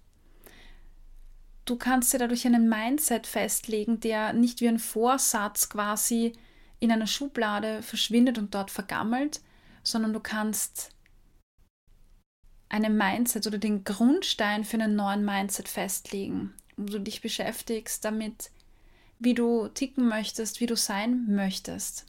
Du 1.69 1.77
kannst 1.77 2.15
dir 2.15 2.19
dadurch 2.19 2.47
einen 2.47 2.71
Mindset 2.71 3.27
festlegen, 3.27 4.01
der 4.01 4.33
nicht 4.33 4.63
wie 4.63 4.69
ein 4.69 4.79
Vorsatz 4.79 5.69
quasi 5.69 6.33
in 6.81 6.91
einer 6.91 7.07
Schublade 7.07 7.83
verschwindet 7.83 8.39
und 8.39 8.55
dort 8.55 8.71
vergammelt, 8.71 9.43
sondern 9.83 10.15
du 10.15 10.21
kannst 10.21 10.93
einen 12.71 12.97
Mindset 12.97 13.47
oder 13.47 13.59
den 13.59 13.85
Grundstein 13.85 14.65
für 14.65 14.79
einen 14.79 14.97
neuen 14.97 15.27
Mindset 15.27 15.69
festlegen, 15.69 16.55
wo 16.79 16.87
du 16.87 17.01
dich 17.01 17.21
beschäftigst 17.21 18.03
damit, 18.03 18.51
wie 19.19 19.35
du 19.35 19.69
ticken 19.69 20.09
möchtest, 20.09 20.61
wie 20.61 20.67
du 20.67 20.75
sein 20.75 21.27
möchtest. 21.29 22.07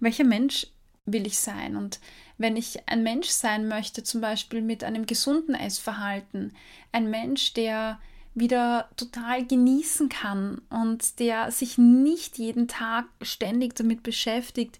Welcher 0.00 0.24
Mensch 0.24 0.66
will 1.04 1.24
ich 1.24 1.38
sein? 1.38 1.76
Und 1.76 2.00
wenn 2.38 2.56
ich 2.56 2.88
ein 2.88 3.02
Mensch 3.02 3.28
sein 3.28 3.68
möchte, 3.68 4.02
zum 4.02 4.20
Beispiel 4.20 4.62
mit 4.62 4.84
einem 4.84 5.06
gesunden 5.06 5.54
Essverhalten, 5.54 6.52
ein 6.92 7.10
Mensch, 7.10 7.54
der 7.54 7.98
wieder 8.34 8.90
total 8.96 9.46
genießen 9.46 10.10
kann 10.10 10.60
und 10.68 11.18
der 11.18 11.50
sich 11.50 11.78
nicht 11.78 12.36
jeden 12.36 12.68
Tag 12.68 13.06
ständig 13.22 13.74
damit 13.74 14.02
beschäftigt, 14.02 14.78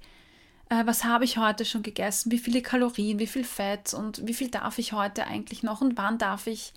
äh, 0.69 0.85
was 0.85 1.05
habe 1.05 1.25
ich 1.25 1.39
heute 1.39 1.65
schon 1.65 1.83
gegessen, 1.83 2.31
wie 2.31 2.39
viele 2.39 2.61
Kalorien, 2.61 3.19
wie 3.19 3.27
viel 3.27 3.45
Fett 3.45 3.95
und 3.95 4.27
wie 4.27 4.35
viel 4.35 4.51
darf 4.51 4.79
ich 4.79 4.93
heute 4.93 5.27
eigentlich 5.27 5.63
noch 5.63 5.81
und 5.81 5.97
wann 5.97 6.19
darf 6.19 6.47
ich 6.47 6.75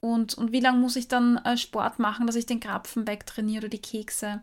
und, 0.00 0.34
und 0.34 0.52
wie 0.52 0.60
lange 0.60 0.78
muss 0.78 0.96
ich 0.96 1.08
dann 1.08 1.36
äh, 1.38 1.56
Sport 1.58 1.98
machen, 1.98 2.26
dass 2.26 2.36
ich 2.36 2.46
den 2.46 2.60
Krapfen 2.60 3.06
wegtrainiere 3.06 3.62
oder 3.62 3.68
die 3.68 3.82
Kekse. 3.82 4.40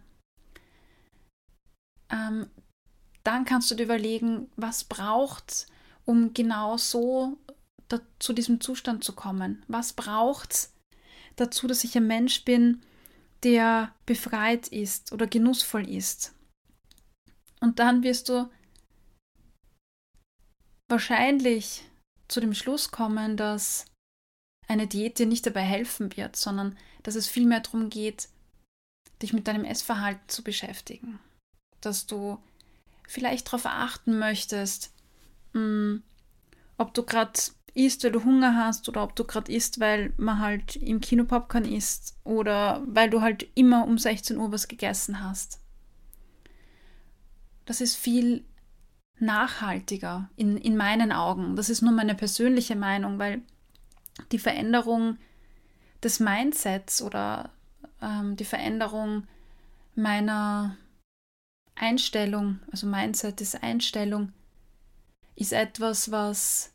Ähm, 2.12 2.48
dann 3.24 3.46
kannst 3.46 3.70
du 3.72 3.76
dir 3.76 3.84
überlegen, 3.84 4.50
was 4.56 4.84
braucht 4.84 5.68
um 6.10 6.34
genau 6.34 6.76
so 6.78 7.38
da, 7.88 8.02
zu 8.18 8.34
diesem 8.34 8.60
Zustand 8.62 9.04
zu 9.04 9.14
kommen. 9.14 9.64
Was 9.68 9.94
braucht 9.94 10.54
es 10.54 10.74
dazu, 11.36 11.68
dass 11.68 11.84
ich 11.84 11.96
ein 11.96 12.08
Mensch 12.08 12.44
bin, 12.46 12.82
der 13.44 13.94
befreit 14.08 14.70
ist 14.70 15.12
oder 15.12 15.28
genussvoll 15.28 15.88
ist? 15.88 16.34
Und 17.62 17.78
dann 17.78 18.02
wirst 18.02 18.28
du 18.28 18.50
wahrscheinlich 20.88 21.84
zu 22.28 22.40
dem 22.40 22.56
Schluss 22.56 22.90
kommen, 22.90 23.38
dass 23.38 23.86
eine 24.68 24.88
Diät 24.88 25.20
dir 25.20 25.28
nicht 25.28 25.46
dabei 25.46 25.62
helfen 25.62 26.18
wird, 26.18 26.36
sondern 26.36 26.76
dass 27.04 27.14
es 27.14 27.28
vielmehr 27.28 27.60
darum 27.60 27.92
geht, 27.92 28.30
dich 29.22 29.32
mit 29.32 29.48
deinem 29.48 29.64
Essverhalten 29.64 30.28
zu 30.28 30.44
beschäftigen. 30.44 31.20
Dass 31.82 32.08
du 32.08 32.42
vielleicht 33.08 33.46
darauf 33.46 33.68
achten 33.68 34.18
möchtest, 34.18 34.92
ob 35.54 36.94
du 36.94 37.04
gerade 37.04 37.40
isst, 37.74 38.04
weil 38.04 38.12
du 38.12 38.24
Hunger 38.24 38.56
hast 38.56 38.90
oder 38.90 39.04
ob 39.04 39.16
du 39.16 39.24
gerade 39.24 39.52
isst, 39.52 39.80
weil 39.80 40.14
man 40.18 40.40
halt 40.40 40.76
im 40.76 41.02
Kino 41.02 41.24
Popcorn 41.24 41.66
isst 41.66 42.18
oder 42.24 42.84
weil 42.86 43.10
du 43.10 43.22
halt 43.22 43.48
immer 43.56 43.86
um 43.86 43.98
16 43.98 44.38
Uhr 44.38 44.52
was 44.52 44.68
gegessen 44.68 45.24
hast. 45.24 45.60
Das 47.66 47.82
ist 47.82 47.96
viel 47.96 48.44
nachhaltiger 49.20 50.30
in, 50.36 50.58
in 50.58 50.78
meinen 50.78 51.12
Augen. 51.12 51.56
Das 51.56 51.70
ist 51.70 51.82
nur 51.82 51.92
meine 51.92 52.16
persönliche 52.16 52.76
Meinung, 52.76 53.20
weil 53.20 53.42
die 54.32 54.40
Veränderung 54.40 55.18
des 56.04 56.20
Mindsets 56.20 57.02
oder 57.02 57.52
ähm, 58.02 58.36
die 58.36 58.46
Veränderung 58.46 59.28
meiner 59.96 60.78
Einstellung, 61.76 62.60
also 62.72 62.88
Mindset 62.88 63.42
ist 63.42 63.62
Einstellung, 63.62 64.34
ist 65.40 65.54
etwas, 65.54 66.12
was 66.12 66.74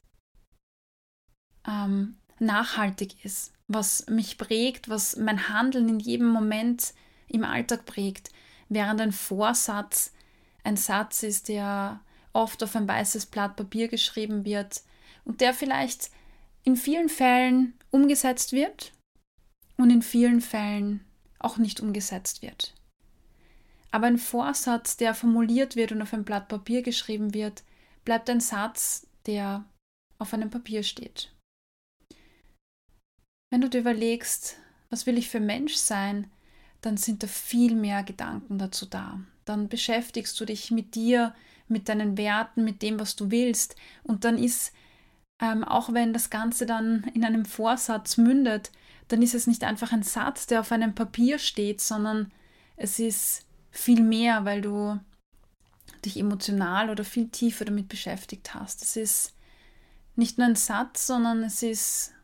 ähm, 1.69 2.17
nachhaltig 2.39 3.25
ist, 3.25 3.53
was 3.69 4.07
mich 4.09 4.39
prägt, 4.39 4.89
was 4.89 5.17
mein 5.17 5.49
Handeln 5.49 5.89
in 5.89 6.01
jedem 6.01 6.29
Moment 6.29 6.95
im 7.29 7.45
Alltag 7.45 7.85
prägt, 7.85 8.31
während 8.69 9.01
ein 9.01 9.13
Vorsatz 9.13 10.13
ein 10.63 10.77
Satz 10.77 11.23
ist, 11.23 11.49
der 11.49 12.01
oft 12.33 12.63
auf 12.63 12.75
ein 12.75 12.89
weißes 12.89 13.27
Blatt 13.27 13.57
Papier 13.57 13.89
geschrieben 13.89 14.45
wird 14.45 14.83
und 15.25 15.41
der 15.41 15.53
vielleicht 15.53 16.11
in 16.65 16.77
vielen 16.77 17.11
Fällen 17.11 17.75
umgesetzt 17.91 18.53
wird 18.53 18.93
und 19.77 19.91
in 19.91 20.03
vielen 20.03 20.41
Fällen 20.41 21.05
auch 21.39 21.59
nicht 21.59 21.81
umgesetzt 21.81 22.41
wird. 22.41 22.75
Aber 23.91 24.07
ein 24.07 24.19
Vorsatz, 24.19 24.97
der 24.97 25.15
formuliert 25.15 25.77
wird 25.77 25.93
und 25.93 26.03
auf 26.03 26.15
ein 26.15 26.25
Blatt 26.25 26.49
Papier 26.49 26.83
geschrieben 26.83 27.35
wird, 27.35 27.63
bleibt 28.05 28.29
ein 28.31 28.41
Satz, 28.41 29.07
der 29.27 29.65
auf 30.19 30.35
einem 30.35 30.51
Papier 30.51 30.83
steht. 30.83 31.33
Wenn 33.51 33.61
du 33.61 33.69
dir 33.69 33.81
überlegst, 33.81 34.57
was 34.91 35.07
will 35.07 35.19
ich 35.19 35.29
für 35.29 35.41
Mensch 35.41 35.75
sein, 35.75 36.31
dann 36.81 36.97
sind 36.97 37.23
da 37.23 37.27
viel 37.27 37.75
mehr 37.75 38.03
Gedanken 38.03 38.59
dazu 38.59 38.87
da. 38.87 39.21
Dann 39.45 39.69
beschäftigst 39.69 40.39
du 40.39 40.45
dich 40.45 40.71
mit 40.71 40.95
dir, 40.95 41.35
mit 41.69 41.89
deinen 41.89 42.19
Werten, 42.19 42.65
mit 42.65 42.83
dem, 42.83 42.99
was 43.01 43.17
du 43.17 43.31
willst. 43.31 43.77
Und 44.03 44.25
dann 44.25 44.39
ist, 44.39 44.73
ähm, 45.41 45.65
auch 45.65 45.93
wenn 45.93 46.13
das 46.13 46.31
Ganze 46.31 46.67
dann 46.67 47.05
in 47.15 47.25
einem 47.25 47.45
Vorsatz 47.45 48.17
mündet, 48.17 48.71
dann 49.09 49.23
ist 49.23 49.35
es 49.35 49.47
nicht 49.47 49.65
einfach 49.65 49.93
ein 49.93 50.03
Satz, 50.03 50.47
der 50.47 50.61
auf 50.61 50.73
einem 50.73 50.95
Papier 50.95 51.39
steht, 51.39 51.81
sondern 51.81 52.33
es 52.77 52.99
ist 52.99 53.47
viel 53.71 54.03
mehr, 54.03 54.45
weil 54.45 54.61
du 54.61 54.99
dich 56.05 56.17
emotional 56.17 56.91
oder 56.91 57.05
viel 57.05 57.29
tiefer 57.29 57.65
damit 57.65 57.89
beschäftigt 57.89 58.55
hast. 58.55 58.83
Es 58.83 58.97
ist 58.97 59.37
nicht 60.17 60.39
nur 60.39 60.47
ein 60.47 60.57
Satz, 60.57 61.07
sondern 61.07 61.43
es 61.43 61.63
ist 61.63 62.15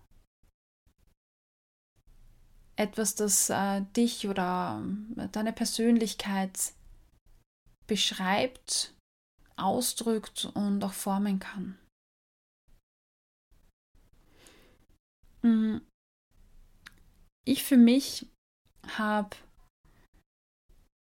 etwas, 2.77 3.15
das 3.15 3.51
äh, 3.51 3.83
dich 3.97 4.27
oder 4.27 4.83
äh, 5.17 5.29
deine 5.29 5.53
Persönlichkeit 5.53 6.73
beschreibt 7.87 8.95
ausdrückt 9.57 10.47
und 10.55 10.83
auch 10.83 10.95
formen 10.95 11.39
kann. 11.39 11.79
Mm. 15.43 15.79
Ich 17.45 17.65
für 17.65 17.77
mich 17.77 18.27
habe 18.97 19.37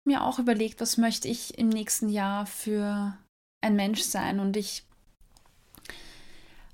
mir 0.05 0.23
auch 0.23 0.39
überlegt, 0.39 0.81
was 0.81 0.97
möchte 0.97 1.29
ich 1.29 1.59
im 1.59 1.69
nächsten 1.69 2.09
Jahr 2.09 2.47
für 2.47 3.17
ein 3.61 3.77
Mensch 3.77 4.03
sein 4.03 4.41
und 4.41 4.57
ich 4.57 4.85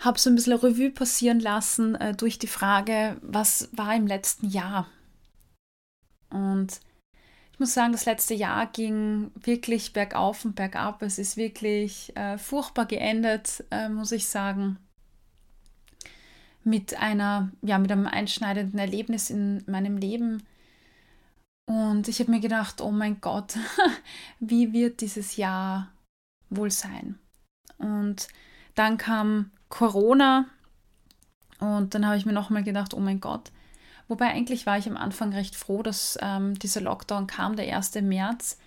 habe 0.01 0.19
so 0.19 0.31
ein 0.31 0.35
bisschen 0.35 0.55
Revue 0.55 0.91
passieren 0.91 1.41
lassen 1.41 1.95
äh, 1.95 2.15
durch 2.15 2.39
die 2.39 2.47
Frage, 2.47 3.19
was 3.23 3.69
war 3.73 3.95
im 3.95 4.07
letzten 4.07 4.49
Jahr? 4.49 4.89
Und 6.31 6.81
ich 7.53 7.61
muss 7.61 7.75
sagen, 7.75 7.93
das 7.93 8.07
letzte 8.07 8.33
Jahr 8.33 8.67
ging 8.67 9.31
wirklich 9.35 9.93
bergauf 9.93 10.45
und 10.45 10.57
bergab. 10.57 11.03
Es 11.03 11.19
ist 11.19 11.37
wirklich 11.37 12.17
äh, 12.17 12.39
furchtbar 12.39 12.87
geendet, 12.87 13.65
äh, 13.71 13.91
muss 13.91 14.13
ich 14.13 14.27
sagen. 14.27 14.79
Mit 16.65 16.99
einer, 16.99 17.51
ja, 17.63 17.79
mit 17.79 17.93
einem 17.93 18.07
einschneidenden 18.07 18.79
Erlebnis 18.79 19.29
in 19.29 19.63
meinem 19.67 19.99
Leben. 19.99 20.43
Und 21.71 22.09
ich 22.09 22.19
habe 22.19 22.33
mir 22.33 22.41
gedacht, 22.41 22.81
oh 22.81 22.91
mein 22.91 23.21
Gott, 23.21 23.57
wie 24.41 24.73
wird 24.73 25.03
dieses 25.03 25.37
Jahr 25.37 25.93
wohl 26.49 26.73
sein? 26.73 27.17
Und 27.79 28.27
dann 28.75 28.99
kam 28.99 29.53
Corona 29.69 30.47
und 31.61 31.95
dann 31.95 32.05
habe 32.07 32.17
ich 32.17 32.27
mir 32.27 32.33
nochmal 32.33 32.65
gedacht, 32.65 32.93
oh 32.93 32.99
mein 32.99 33.21
Gott, 33.21 33.53
Wobei 34.11 34.27
eigentlich 34.31 34.67
war 34.67 34.77
ich 34.77 34.89
am 34.89 34.97
Anfang 34.97 35.33
recht 35.33 35.55
froh, 35.55 35.85
dass 35.85 36.19
ähm, 36.21 36.59
dieser 36.59 36.81
Lockdown 36.81 37.29
kam, 37.29 37.55
der 37.55 37.73
1. 37.77 37.95
März, 37.95 38.59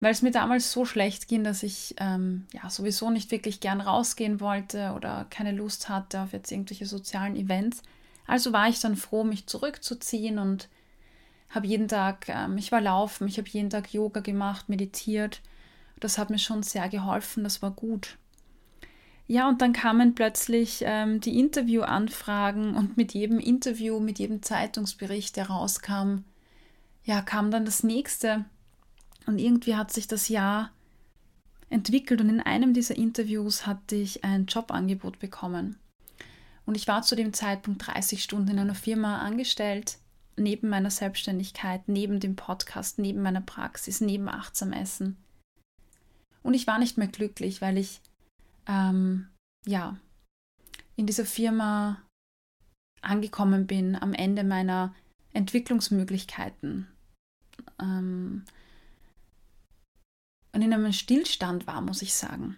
weil 0.00 0.10
es 0.10 0.22
mir 0.22 0.30
damals 0.30 0.72
so 0.72 0.86
schlecht 0.86 1.28
ging, 1.28 1.44
dass 1.44 1.62
ich 1.62 1.94
ähm, 1.98 2.46
ja 2.54 2.70
sowieso 2.70 3.10
nicht 3.10 3.30
wirklich 3.30 3.60
gern 3.60 3.82
rausgehen 3.82 4.40
wollte 4.40 4.94
oder 4.96 5.26
keine 5.28 5.52
Lust 5.52 5.90
hatte 5.90 6.22
auf 6.22 6.32
jetzt 6.32 6.50
irgendwelche 6.50 6.86
sozialen 6.86 7.36
Events. 7.36 7.82
Also 8.26 8.54
war 8.54 8.70
ich 8.70 8.80
dann 8.80 8.96
froh, 8.96 9.22
mich 9.22 9.46
zurückzuziehen 9.46 10.38
und 10.38 10.70
habe 11.54 11.66
jeden 11.66 11.88
Tag, 11.88 12.28
ähm, 12.28 12.58
ich 12.58 12.72
war 12.72 12.80
laufen, 12.80 13.28
ich 13.28 13.38
habe 13.38 13.48
jeden 13.48 13.70
Tag 13.70 13.92
Yoga 13.92 14.20
gemacht, 14.20 14.68
meditiert. 14.68 15.40
Das 16.00 16.18
hat 16.18 16.30
mir 16.30 16.38
schon 16.38 16.62
sehr 16.62 16.88
geholfen, 16.88 17.44
das 17.44 17.62
war 17.62 17.70
gut. 17.70 18.18
Ja, 19.26 19.48
und 19.48 19.62
dann 19.62 19.72
kamen 19.72 20.14
plötzlich 20.14 20.82
ähm, 20.84 21.20
die 21.20 21.38
Interviewanfragen 21.38 22.74
und 22.74 22.96
mit 22.96 23.14
jedem 23.14 23.38
Interview, 23.38 23.98
mit 23.98 24.18
jedem 24.18 24.42
Zeitungsbericht, 24.42 25.36
der 25.36 25.48
rauskam, 25.48 26.24
ja, 27.04 27.22
kam 27.22 27.50
dann 27.50 27.64
das 27.64 27.82
nächste. 27.82 28.44
Und 29.26 29.38
irgendwie 29.38 29.76
hat 29.76 29.92
sich 29.92 30.06
das 30.06 30.28
Jahr 30.28 30.70
entwickelt 31.70 32.20
und 32.20 32.28
in 32.28 32.40
einem 32.40 32.74
dieser 32.74 32.96
Interviews 32.96 33.66
hatte 33.66 33.96
ich 33.96 34.24
ein 34.24 34.46
Jobangebot 34.46 35.18
bekommen. 35.18 35.76
Und 36.66 36.76
ich 36.76 36.86
war 36.86 37.02
zu 37.02 37.16
dem 37.16 37.32
Zeitpunkt 37.32 37.86
30 37.86 38.22
Stunden 38.22 38.50
in 38.50 38.58
einer 38.58 38.74
Firma 38.74 39.18
angestellt, 39.18 39.98
neben 40.36 40.68
meiner 40.68 40.90
Selbstständigkeit, 40.90 41.88
neben 41.88 42.20
dem 42.20 42.36
Podcast, 42.36 42.98
neben 42.98 43.22
meiner 43.22 43.40
Praxis, 43.40 44.00
neben 44.00 44.28
achtsam 44.28 44.72
Essen. 44.72 45.16
Und 46.42 46.54
ich 46.54 46.66
war 46.66 46.78
nicht 46.78 46.98
mehr 46.98 47.08
glücklich, 47.08 47.60
weil 47.62 47.78
ich 47.78 48.00
ähm, 48.66 49.28
ja, 49.66 49.96
in 50.96 51.06
dieser 51.06 51.24
Firma 51.24 52.02
angekommen 53.00 53.66
bin, 53.66 53.96
am 53.96 54.12
Ende 54.12 54.44
meiner 54.44 54.94
Entwicklungsmöglichkeiten 55.32 56.86
ähm, 57.80 58.44
und 60.52 60.62
in 60.62 60.72
einem 60.72 60.92
Stillstand 60.92 61.66
war, 61.66 61.80
muss 61.80 62.02
ich 62.02 62.14
sagen. 62.14 62.56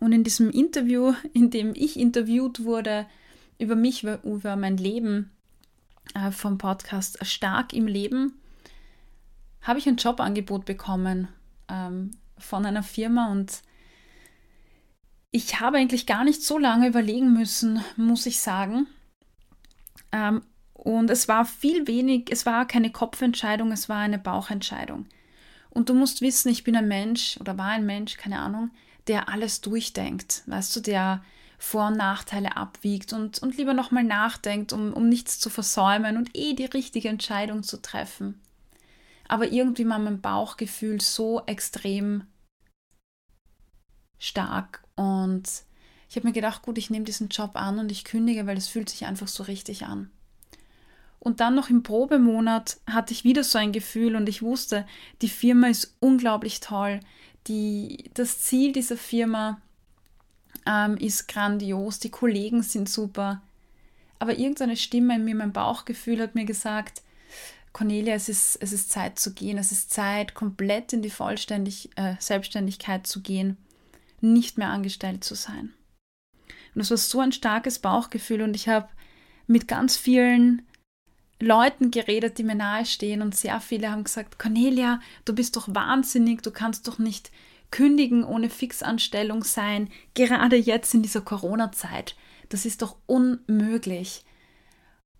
Und 0.00 0.12
in 0.12 0.24
diesem 0.24 0.50
Interview, 0.50 1.14
in 1.32 1.50
dem 1.50 1.74
ich 1.74 1.98
interviewt 1.98 2.64
wurde 2.64 3.06
über 3.58 3.76
mich, 3.76 4.02
über 4.02 4.56
mein 4.56 4.76
Leben 4.76 5.30
äh, 6.14 6.30
vom 6.30 6.58
Podcast 6.58 7.18
Stark 7.26 7.72
im 7.72 7.86
Leben, 7.86 8.40
habe 9.62 9.78
ich 9.78 9.88
ein 9.88 9.96
Jobangebot 9.96 10.64
bekommen 10.64 11.28
ähm, 11.68 12.12
von 12.38 12.64
einer 12.64 12.82
Firma 12.82 13.32
und 13.32 13.62
ich 15.30 15.60
habe 15.60 15.78
eigentlich 15.78 16.06
gar 16.06 16.24
nicht 16.24 16.42
so 16.42 16.58
lange 16.58 16.88
überlegen 16.88 17.32
müssen, 17.32 17.80
muss 17.96 18.26
ich 18.26 18.40
sagen. 18.40 18.86
Ähm, 20.12 20.42
Und 20.72 21.10
es 21.10 21.26
war 21.26 21.44
viel 21.44 21.88
wenig, 21.88 22.30
es 22.30 22.46
war 22.46 22.64
keine 22.66 22.90
Kopfentscheidung, 22.90 23.72
es 23.72 23.88
war 23.88 23.98
eine 23.98 24.18
Bauchentscheidung. 24.20 25.06
Und 25.68 25.88
du 25.88 25.94
musst 25.94 26.20
wissen, 26.20 26.48
ich 26.48 26.62
bin 26.62 26.76
ein 26.76 26.86
Mensch 26.86 27.36
oder 27.40 27.58
war 27.58 27.70
ein 27.70 27.84
Mensch, 27.84 28.16
keine 28.16 28.38
Ahnung, 28.38 28.70
der 29.08 29.28
alles 29.28 29.60
durchdenkt, 29.60 30.42
weißt 30.46 30.76
du, 30.76 30.80
der 30.80 31.24
Vor- 31.66 31.88
und 31.88 31.96
Nachteile 31.96 32.56
abwiegt 32.56 33.12
und, 33.12 33.40
und 33.40 33.56
lieber 33.56 33.74
nochmal 33.74 34.04
nachdenkt, 34.04 34.72
um, 34.72 34.92
um 34.92 35.08
nichts 35.08 35.40
zu 35.40 35.50
versäumen 35.50 36.16
und 36.16 36.30
eh 36.36 36.54
die 36.54 36.64
richtige 36.64 37.08
Entscheidung 37.08 37.64
zu 37.64 37.82
treffen. 37.82 38.40
Aber 39.26 39.50
irgendwie 39.50 39.88
war 39.88 39.98
mein 39.98 40.20
Bauchgefühl 40.20 41.00
so 41.00 41.42
extrem 41.46 42.24
stark 44.18 44.84
und 44.94 45.64
ich 46.08 46.14
habe 46.14 46.28
mir 46.28 46.32
gedacht, 46.32 46.62
gut, 46.62 46.78
ich 46.78 46.88
nehme 46.88 47.04
diesen 47.04 47.28
Job 47.28 47.50
an 47.54 47.80
und 47.80 47.90
ich 47.90 48.04
kündige, 48.04 48.46
weil 48.46 48.56
es 48.56 48.68
fühlt 48.68 48.88
sich 48.88 49.04
einfach 49.04 49.28
so 49.28 49.42
richtig 49.42 49.86
an. 49.86 50.10
Und 51.18 51.40
dann 51.40 51.56
noch 51.56 51.68
im 51.68 51.82
Probemonat 51.82 52.78
hatte 52.86 53.12
ich 53.12 53.24
wieder 53.24 53.42
so 53.42 53.58
ein 53.58 53.72
Gefühl 53.72 54.14
und 54.14 54.28
ich 54.28 54.40
wusste, 54.40 54.86
die 55.20 55.28
Firma 55.28 55.66
ist 55.66 55.96
unglaublich 55.98 56.60
toll. 56.60 57.00
Die, 57.48 58.08
das 58.14 58.40
Ziel 58.40 58.72
dieser 58.72 58.96
Firma 58.96 59.60
ähm, 60.66 60.96
ist 60.96 61.28
grandios, 61.28 61.98
die 61.98 62.10
Kollegen 62.10 62.62
sind 62.62 62.88
super. 62.88 63.42
Aber 64.18 64.38
irgendeine 64.38 64.76
Stimme 64.76 65.16
in 65.16 65.24
mir, 65.24 65.34
mein 65.34 65.52
Bauchgefühl 65.52 66.20
hat 66.20 66.34
mir 66.34 66.44
gesagt, 66.44 67.02
Cornelia, 67.72 68.14
es 68.14 68.28
ist, 68.30 68.56
es 68.62 68.72
ist 68.72 68.90
Zeit 68.90 69.18
zu 69.18 69.34
gehen, 69.34 69.58
es 69.58 69.70
ist 69.70 69.92
Zeit, 69.92 70.34
komplett 70.34 70.94
in 70.94 71.02
die 71.02 71.10
Vollständig, 71.10 71.90
äh, 71.96 72.14
Selbstständigkeit 72.18 73.06
zu 73.06 73.20
gehen, 73.20 73.58
nicht 74.22 74.56
mehr 74.56 74.70
angestellt 74.70 75.24
zu 75.24 75.34
sein. 75.34 75.74
Und 76.74 76.80
es 76.80 76.90
war 76.90 76.96
so 76.96 77.20
ein 77.20 77.32
starkes 77.32 77.78
Bauchgefühl 77.78 78.42
und 78.42 78.56
ich 78.56 78.68
habe 78.68 78.88
mit 79.46 79.68
ganz 79.68 79.96
vielen 79.96 80.62
Leuten 81.38 81.90
geredet, 81.90 82.38
die 82.38 82.44
mir 82.44 82.54
nahestehen 82.54 83.20
und 83.20 83.36
sehr 83.36 83.60
viele 83.60 83.90
haben 83.90 84.04
gesagt, 84.04 84.38
Cornelia, 84.38 85.00
du 85.26 85.34
bist 85.34 85.56
doch 85.56 85.68
wahnsinnig, 85.68 86.42
du 86.42 86.50
kannst 86.50 86.88
doch 86.88 86.98
nicht 86.98 87.30
kündigen 87.70 88.24
ohne 88.24 88.50
Fixanstellung 88.50 89.44
sein, 89.44 89.90
gerade 90.14 90.56
jetzt 90.56 90.94
in 90.94 91.02
dieser 91.02 91.20
Corona-Zeit. 91.20 92.16
Das 92.48 92.64
ist 92.64 92.82
doch 92.82 92.96
unmöglich. 93.06 94.24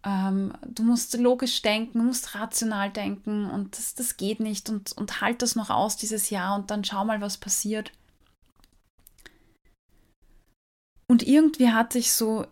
Ähm, 0.04 0.52
du 0.64 0.84
musst 0.84 1.18
logisch 1.18 1.62
denken, 1.62 2.04
musst 2.04 2.34
rational 2.34 2.90
denken 2.90 3.50
und 3.50 3.76
das, 3.76 3.94
das 3.94 4.16
geht 4.16 4.40
nicht 4.40 4.70
und, 4.70 4.92
und 4.92 5.20
halt 5.20 5.42
das 5.42 5.56
noch 5.56 5.70
aus 5.70 5.96
dieses 5.96 6.30
Jahr 6.30 6.54
und 6.56 6.70
dann 6.70 6.84
schau 6.84 7.04
mal, 7.04 7.20
was 7.20 7.38
passiert. 7.38 7.92
Und 11.08 11.26
irgendwie 11.26 11.70
hatte 11.70 11.98
ich 11.98 12.12
so 12.12 12.46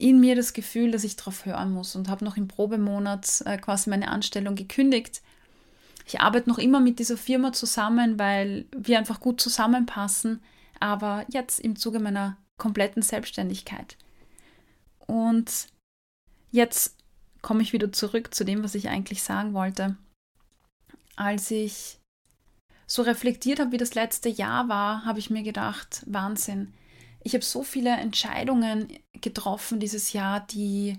in 0.00 0.20
mir 0.20 0.36
das 0.36 0.52
Gefühl, 0.52 0.90
dass 0.90 1.04
ich 1.04 1.16
darauf 1.16 1.44
hören 1.44 1.72
muss 1.72 1.96
und 1.96 2.08
habe 2.08 2.24
noch 2.24 2.36
im 2.36 2.48
Probemonat 2.48 3.42
äh, 3.44 3.58
quasi 3.58 3.90
meine 3.90 4.08
Anstellung 4.08 4.54
gekündigt. 4.54 5.22
Ich 6.08 6.20
arbeite 6.20 6.48
noch 6.48 6.58
immer 6.58 6.80
mit 6.80 6.98
dieser 6.98 7.16
Firma 7.16 7.52
zusammen, 7.52 8.18
weil 8.18 8.66
wir 8.74 8.98
einfach 8.98 9.20
gut 9.20 9.40
zusammenpassen, 9.40 10.42
aber 10.80 11.24
jetzt 11.30 11.60
im 11.60 11.76
Zuge 11.76 12.00
meiner 12.00 12.36
kompletten 12.56 13.02
Selbstständigkeit. 13.02 13.96
Und 15.06 15.68
jetzt 16.50 16.96
komme 17.42 17.62
ich 17.62 17.72
wieder 17.72 17.92
zurück 17.92 18.34
zu 18.34 18.44
dem, 18.44 18.64
was 18.64 18.74
ich 18.74 18.88
eigentlich 18.88 19.22
sagen 19.22 19.54
wollte. 19.54 19.96
Als 21.14 21.50
ich 21.50 21.98
so 22.86 23.02
reflektiert 23.02 23.60
habe, 23.60 23.72
wie 23.72 23.78
das 23.78 23.94
letzte 23.94 24.28
Jahr 24.28 24.68
war, 24.68 25.04
habe 25.04 25.18
ich 25.18 25.30
mir 25.30 25.42
gedacht, 25.42 26.02
Wahnsinn 26.06 26.72
ich 27.22 27.34
habe 27.34 27.44
so 27.44 27.62
viele 27.62 27.90
Entscheidungen 27.90 28.88
getroffen 29.20 29.80
dieses 29.80 30.12
Jahr, 30.12 30.40
die 30.40 30.98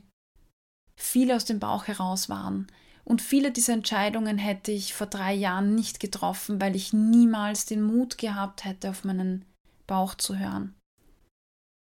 viele 0.95 1.35
aus 1.35 1.45
dem 1.45 1.59
Bauch 1.59 1.87
heraus 1.87 2.29
waren. 2.29 2.67
Und 3.09 3.23
viele 3.23 3.51
dieser 3.51 3.73
Entscheidungen 3.73 4.37
hätte 4.37 4.71
ich 4.71 4.93
vor 4.93 5.07
drei 5.07 5.33
Jahren 5.33 5.73
nicht 5.73 5.99
getroffen, 5.99 6.61
weil 6.61 6.75
ich 6.75 6.93
niemals 6.93 7.65
den 7.65 7.81
Mut 7.81 8.19
gehabt 8.19 8.65
hätte, 8.65 8.91
auf 8.91 9.03
meinen 9.03 9.45
Bauch 9.87 10.13
zu 10.13 10.37
hören. 10.37 10.75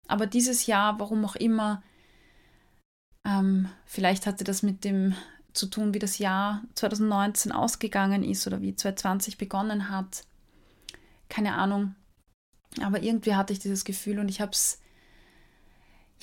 Aber 0.10 0.28
dieses 0.28 0.66
Jahr, 0.66 1.00
warum 1.00 1.24
auch 1.24 1.38
immer, 1.38 1.82
ähm, 3.26 3.70
vielleicht 3.86 4.28
hatte 4.28 4.44
das 4.44 4.62
mit 4.62 4.84
dem 4.84 5.16
zu 5.54 5.68
tun, 5.68 5.94
wie 5.94 6.00
das 6.00 6.18
Jahr 6.18 6.64
2019 6.76 7.54
ausgegangen 7.54 8.22
ist 8.22 8.46
oder 8.46 8.62
wie 8.62 8.76
2020 8.76 9.38
begonnen 9.38 9.90
hat. 9.90 10.26
Keine 11.30 11.56
Ahnung. 11.56 11.96
Aber 12.82 13.02
irgendwie 13.02 13.36
hatte 13.36 13.54
ich 13.54 13.60
dieses 13.60 13.86
Gefühl 13.86 14.20
und 14.20 14.28
ich 14.28 14.42
habe 14.42 14.52
es 14.52 14.82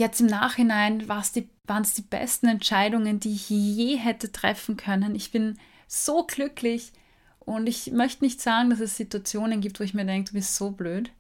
jetzt 0.03 0.21
im 0.21 0.27
Nachhinein, 0.27 1.09
waren 1.09 1.23
es 1.23 1.95
die 1.95 2.03
besten 2.03 2.49
Entscheidungen, 2.49 3.21
die 3.21 3.33
ich 3.33 3.49
je 3.49 3.97
hätte 3.97 4.31
treffen 4.31 4.77
können. 4.77 5.15
Ich 5.15 5.31
bin 5.31 5.59
so 5.87 6.25
glücklich 6.27 6.93
und 7.41 7.67
ich 7.67 7.93
möchte 7.93 8.25
nicht 8.25 8.41
sagen, 8.41 8.71
dass 8.71 8.81
es 8.81 8.97
Situationen 8.97 9.61
gibt, 9.61 9.81
wo 9.81 9.85
ich 9.85 9.95
mir 9.95 10.05
denke, 10.05 10.31
du 10.31 10.35
bist 10.35 10.57
so 10.57 10.71
blöd, 10.71 11.11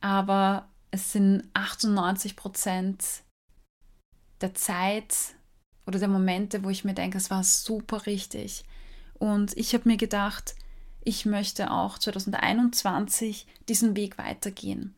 aber 0.00 0.68
es 0.90 1.12
sind 1.12 1.44
98 1.54 2.36
Prozent 2.36 3.04
der 4.40 4.54
Zeit 4.54 5.14
oder 5.86 5.98
der 5.98 6.08
Momente, 6.08 6.64
wo 6.64 6.70
ich 6.70 6.84
mir 6.84 6.94
denke, 6.94 7.18
es 7.18 7.30
war 7.30 7.44
super 7.44 8.06
richtig. 8.06 8.64
Und 9.14 9.56
ich 9.56 9.74
habe 9.74 9.88
mir 9.88 9.96
gedacht, 9.96 10.54
ich 11.04 11.26
möchte 11.26 11.70
auch 11.70 11.98
2021 11.98 13.46
diesen 13.68 13.96
Weg 13.96 14.18
weitergehen. 14.18 14.94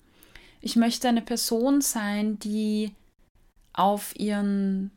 Ich 0.61 0.77
möchte 0.77 1.09
eine 1.09 1.23
Person 1.23 1.81
sein, 1.81 2.39
die 2.39 2.93
auf, 3.75 4.19
ihren, 4.19 4.91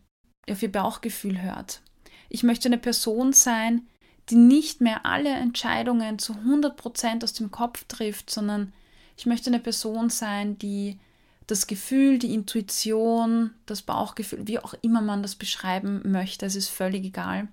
auf 0.50 0.63
ihr 0.63 0.72
Bauchgefühl 0.72 1.42
hört. 1.42 1.82
Ich 2.30 2.44
möchte 2.44 2.70
eine 2.70 2.78
Person 2.78 3.34
sein, 3.34 3.88
die 4.30 4.36
nicht 4.36 4.82
mehr 4.82 5.06
alle 5.06 5.30
Entscheidungen 5.30 6.20
zu 6.20 6.34
100% 6.34 7.24
aus 7.24 7.34
dem 7.34 7.52
Kopf 7.52 7.86
trifft, 7.86 8.30
sondern 8.30 8.74
ich 9.18 9.26
möchte 9.26 9.50
eine 9.50 9.60
Person 9.60 10.10
sein, 10.10 10.58
die 10.58 11.00
das 11.48 11.66
Gefühl, 11.66 12.20
die 12.20 12.34
Intuition, 12.34 13.52
das 13.66 13.82
Bauchgefühl, 13.82 14.46
wie 14.48 14.60
auch 14.60 14.74
immer 14.82 15.02
man 15.02 15.22
das 15.22 15.36
beschreiben 15.36 16.02
möchte, 16.04 16.46
es 16.46 16.56
ist 16.56 16.70
völlig 16.70 17.06
egal, 17.06 17.48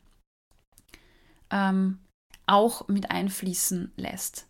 ähm, 1.51 1.99
auch 2.47 2.89
mit 2.89 3.11
einfließen 3.11 3.93
lässt. 3.97 4.49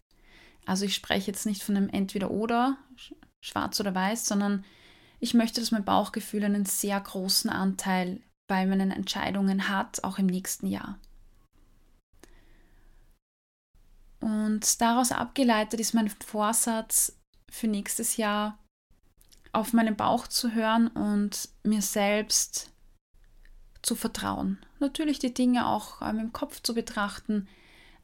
Also 0.64 0.86
ich 0.86 0.94
spreche 0.94 1.30
jetzt 1.30 1.44
nicht 1.44 1.62
von 1.62 1.76
einem 1.76 1.90
Entweder-Oder, 1.90 2.78
schwarz 3.42 3.78
oder 3.80 3.94
weiß, 3.94 4.26
sondern 4.26 4.64
ich 5.24 5.32
möchte, 5.32 5.60
dass 5.60 5.70
mein 5.70 5.86
Bauchgefühl 5.86 6.44
einen 6.44 6.66
sehr 6.66 7.00
großen 7.00 7.48
Anteil 7.48 8.20
bei 8.46 8.66
meinen 8.66 8.90
Entscheidungen 8.90 9.70
hat, 9.70 10.04
auch 10.04 10.18
im 10.18 10.26
nächsten 10.26 10.66
Jahr. 10.66 10.98
Und 14.20 14.82
daraus 14.82 15.12
abgeleitet 15.12 15.80
ist 15.80 15.94
mein 15.94 16.10
Vorsatz 16.10 17.18
für 17.50 17.68
nächstes 17.68 18.18
Jahr, 18.18 18.58
auf 19.52 19.72
meinen 19.72 19.96
Bauch 19.96 20.28
zu 20.28 20.52
hören 20.52 20.88
und 20.88 21.48
mir 21.62 21.80
selbst 21.80 22.70
zu 23.80 23.94
vertrauen. 23.94 24.58
Natürlich 24.78 25.20
die 25.20 25.32
Dinge 25.32 25.66
auch 25.66 26.02
ähm, 26.02 26.18
im 26.18 26.32
Kopf 26.34 26.60
zu 26.60 26.74
betrachten, 26.74 27.48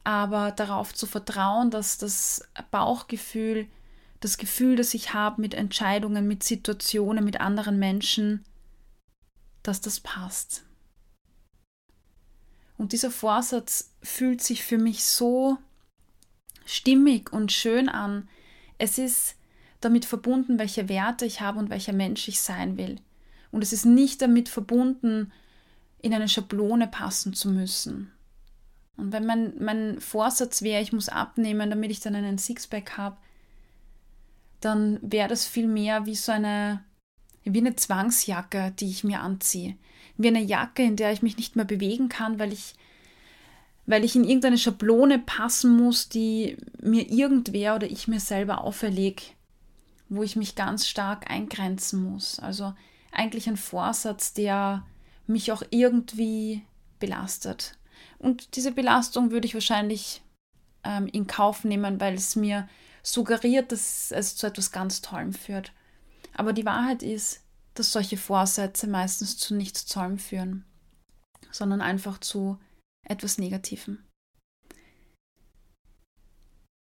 aber 0.03 0.51
darauf 0.51 0.91
zu 0.95 1.05
vertrauen, 1.05 1.69
dass 1.69 1.99
das 1.99 2.49
Bauchgefühl, 2.71 3.67
das 4.21 4.37
Gefühl, 4.37 4.75
das 4.75 4.93
ich 4.93 5.13
habe 5.13 5.41
mit 5.41 5.53
Entscheidungen, 5.53 6.27
mit 6.27 6.43
Situationen, 6.43 7.25
mit 7.25 7.41
anderen 7.41 7.77
Menschen, 7.79 8.45
dass 9.63 9.81
das 9.81 9.99
passt. 9.99 10.63
Und 12.77 12.93
dieser 12.93 13.11
Vorsatz 13.11 13.93
fühlt 14.01 14.41
sich 14.41 14.63
für 14.63 14.77
mich 14.77 15.03
so 15.03 15.57
stimmig 16.65 17.33
und 17.33 17.51
schön 17.51 17.89
an. 17.89 18.29
Es 18.77 18.97
ist 18.97 19.35
damit 19.81 20.05
verbunden, 20.05 20.59
welche 20.59 20.87
Werte 20.87 21.25
ich 21.25 21.41
habe 21.41 21.59
und 21.59 21.69
welcher 21.69 21.93
Mensch 21.93 22.27
ich 22.27 22.41
sein 22.41 22.77
will. 22.77 22.99
Und 23.51 23.63
es 23.63 23.73
ist 23.73 23.85
nicht 23.85 24.21
damit 24.21 24.49
verbunden, 24.49 25.31
in 25.99 26.13
eine 26.13 26.29
Schablone 26.29 26.87
passen 26.87 27.33
zu 27.33 27.49
müssen. 27.49 28.11
Und 28.97 29.11
wenn 29.11 29.25
mein, 29.25 29.53
mein 29.59 29.99
Vorsatz 29.99 30.61
wäre, 30.61 30.81
ich 30.81 30.93
muss 30.93 31.09
abnehmen, 31.09 31.69
damit 31.69 31.89
ich 31.89 31.99
dann 31.99 32.15
einen 32.15 32.37
Sixpack 32.37 32.97
habe, 32.97 33.17
dann 34.61 34.99
wäre 35.01 35.27
das 35.27 35.45
viel 35.45 35.67
mehr 35.67 36.05
wie 36.05 36.15
so 36.15 36.31
eine, 36.31 36.83
wie 37.43 37.59
eine 37.59 37.75
Zwangsjacke, 37.75 38.73
die 38.79 38.89
ich 38.89 39.03
mir 39.03 39.19
anziehe. 39.19 39.75
Wie 40.17 40.27
eine 40.27 40.41
Jacke, 40.41 40.83
in 40.83 40.95
der 40.95 41.11
ich 41.11 41.21
mich 41.21 41.37
nicht 41.37 41.55
mehr 41.55 41.65
bewegen 41.65 42.09
kann, 42.09 42.39
weil 42.39 42.53
ich, 42.53 42.75
weil 43.85 44.03
ich 44.03 44.15
in 44.15 44.23
irgendeine 44.23 44.57
Schablone 44.57 45.19
passen 45.19 45.75
muss, 45.75 46.09
die 46.09 46.57
mir 46.79 47.09
irgendwer 47.09 47.75
oder 47.75 47.89
ich 47.89 48.07
mir 48.07 48.19
selber 48.19 48.63
auferlege, 48.63 49.23
wo 50.09 50.23
ich 50.23 50.35
mich 50.35 50.55
ganz 50.55 50.87
stark 50.87 51.29
eingrenzen 51.29 52.03
muss. 52.03 52.39
Also 52.39 52.73
eigentlich 53.11 53.47
ein 53.47 53.57
Vorsatz, 53.57 54.33
der 54.33 54.85
mich 55.27 55.51
auch 55.51 55.63
irgendwie 55.71 56.63
belastet. 56.99 57.77
Und 58.19 58.55
diese 58.55 58.71
Belastung 58.71 59.31
würde 59.31 59.47
ich 59.47 59.53
wahrscheinlich 59.53 60.21
ähm, 60.83 61.07
in 61.07 61.27
Kauf 61.27 61.63
nehmen, 61.63 61.99
weil 61.99 62.13
es 62.13 62.35
mir 62.35 62.67
suggeriert, 63.03 63.71
dass 63.71 64.11
es 64.11 64.35
zu 64.35 64.47
etwas 64.47 64.71
ganz 64.71 65.01
Tollem 65.01 65.33
führt. 65.33 65.73
Aber 66.33 66.53
die 66.53 66.65
Wahrheit 66.65 67.03
ist, 67.03 67.41
dass 67.73 67.91
solche 67.91 68.17
Vorsätze 68.17 68.87
meistens 68.87 69.37
zu 69.37 69.55
nichts 69.55 69.85
Tollem 69.85 70.17
führen. 70.17 70.65
sondern 71.51 71.81
einfach 71.81 72.17
zu 72.19 72.57
etwas 73.03 73.37
Negativem. 73.37 74.03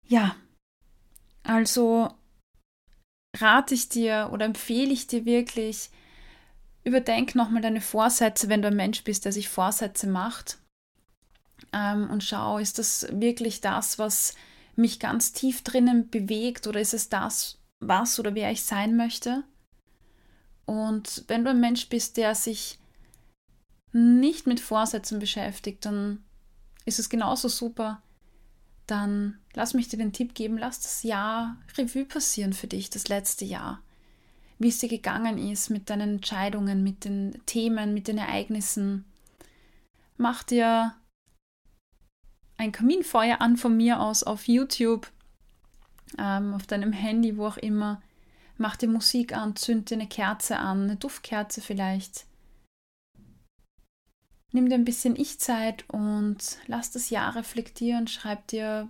Ja, 0.08 0.36
also 1.42 2.14
rate 3.36 3.74
ich 3.74 3.88
dir 3.88 4.30
oder 4.32 4.46
empfehle 4.46 4.92
ich 4.92 5.06
dir 5.06 5.24
wirklich, 5.24 5.90
überdenk 6.84 7.34
nochmal 7.34 7.62
deine 7.62 7.80
Vorsätze, 7.80 8.48
wenn 8.48 8.62
du 8.62 8.68
ein 8.68 8.76
Mensch 8.76 9.02
bist, 9.04 9.24
der 9.24 9.32
sich 9.32 9.48
Vorsätze 9.48 10.06
macht. 10.06 10.58
Ähm, 11.72 12.08
und 12.10 12.22
schau, 12.22 12.58
ist 12.58 12.78
das 12.78 13.06
wirklich 13.10 13.60
das, 13.60 13.98
was 13.98 14.34
mich 14.76 15.00
ganz 15.00 15.32
tief 15.32 15.62
drinnen 15.62 16.10
bewegt 16.10 16.66
oder 16.66 16.80
ist 16.80 16.94
es 16.94 17.08
das, 17.08 17.58
was 17.80 18.18
oder 18.20 18.34
wer 18.34 18.50
ich 18.50 18.62
sein 18.62 18.96
möchte? 18.96 19.44
Und 20.66 21.24
wenn 21.28 21.44
du 21.44 21.50
ein 21.50 21.60
Mensch 21.60 21.88
bist, 21.88 22.16
der 22.16 22.34
sich 22.34 22.78
nicht 23.92 24.46
mit 24.46 24.60
Vorsätzen 24.60 25.18
beschäftigt, 25.18 25.84
dann 25.84 26.24
ist 26.84 26.98
es 26.98 27.08
genauso 27.08 27.48
super. 27.48 28.02
Dann 28.86 29.38
lass 29.54 29.74
mich 29.74 29.88
dir 29.88 29.96
den 29.96 30.12
Tipp 30.12 30.34
geben, 30.34 30.58
lass 30.58 30.80
das 30.80 31.02
Jahr 31.02 31.56
Revue 31.76 32.04
passieren 32.04 32.52
für 32.52 32.66
dich, 32.66 32.90
das 32.90 33.08
letzte 33.08 33.44
Jahr. 33.44 33.80
Wie 34.58 34.68
es 34.68 34.78
dir 34.78 34.88
gegangen 34.88 35.38
ist 35.38 35.70
mit 35.70 35.90
deinen 35.90 36.16
Entscheidungen, 36.16 36.82
mit 36.82 37.04
den 37.04 37.40
Themen, 37.46 37.94
mit 37.94 38.08
den 38.08 38.18
Ereignissen. 38.18 39.04
Mach 40.16 40.42
dir 40.42 40.94
ein 42.56 42.72
Kaminfeuer 42.72 43.40
an 43.40 43.56
von 43.56 43.76
mir 43.76 44.00
aus 44.00 44.22
auf 44.22 44.48
YouTube, 44.48 45.10
ähm, 46.18 46.54
auf 46.54 46.66
deinem 46.66 46.92
Handy, 46.92 47.36
wo 47.36 47.46
auch 47.46 47.56
immer. 47.56 48.02
Mach 48.58 48.76
dir 48.76 48.88
Musik 48.88 49.36
an, 49.36 49.56
zünd 49.56 49.90
dir 49.90 49.96
eine 49.96 50.08
Kerze 50.08 50.58
an, 50.58 50.84
eine 50.84 50.96
Duftkerze 50.96 51.60
vielleicht. 51.60 52.24
Nimm 54.52 54.68
dir 54.68 54.76
ein 54.76 54.86
bisschen 54.86 55.16
Ich-Zeit 55.16 55.84
und 55.88 56.38
lass 56.66 56.90
das 56.90 57.10
Jahr 57.10 57.36
reflektieren, 57.36 58.06
schreib 58.06 58.46
dir 58.46 58.88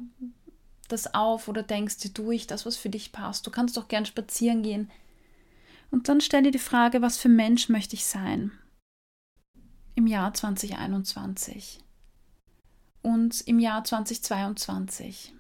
das 0.89 1.15
auf 1.15 1.49
oder 1.49 1.65
denkst 1.65 1.99
dir 1.99 2.11
durch, 2.11 2.47
das, 2.47 2.67
was 2.67 2.77
für 2.77 2.91
dich 2.91 3.11
passt. 3.11 3.47
Du 3.47 3.51
kannst 3.51 3.77
doch 3.77 3.89
gern 3.89 4.07
spazieren 4.07 4.63
gehen. 4.63 4.91
Und 5.91 6.09
dann 6.09 6.21
stell 6.21 6.45
dir 6.45 6.53
die 6.53 6.59
Frage, 6.59 7.03
was 7.03 7.19
für 7.19 7.29
Mensch 7.29 7.69
möchte 7.69 7.97
ich 7.97 8.07
sein 8.07 8.53
im 9.97 10.07
Jahr 10.07 10.33
2021 10.35 11.81
und 13.07 13.43
im 13.43 13.61
Jahr 13.61 13.85
2022 13.85 15.33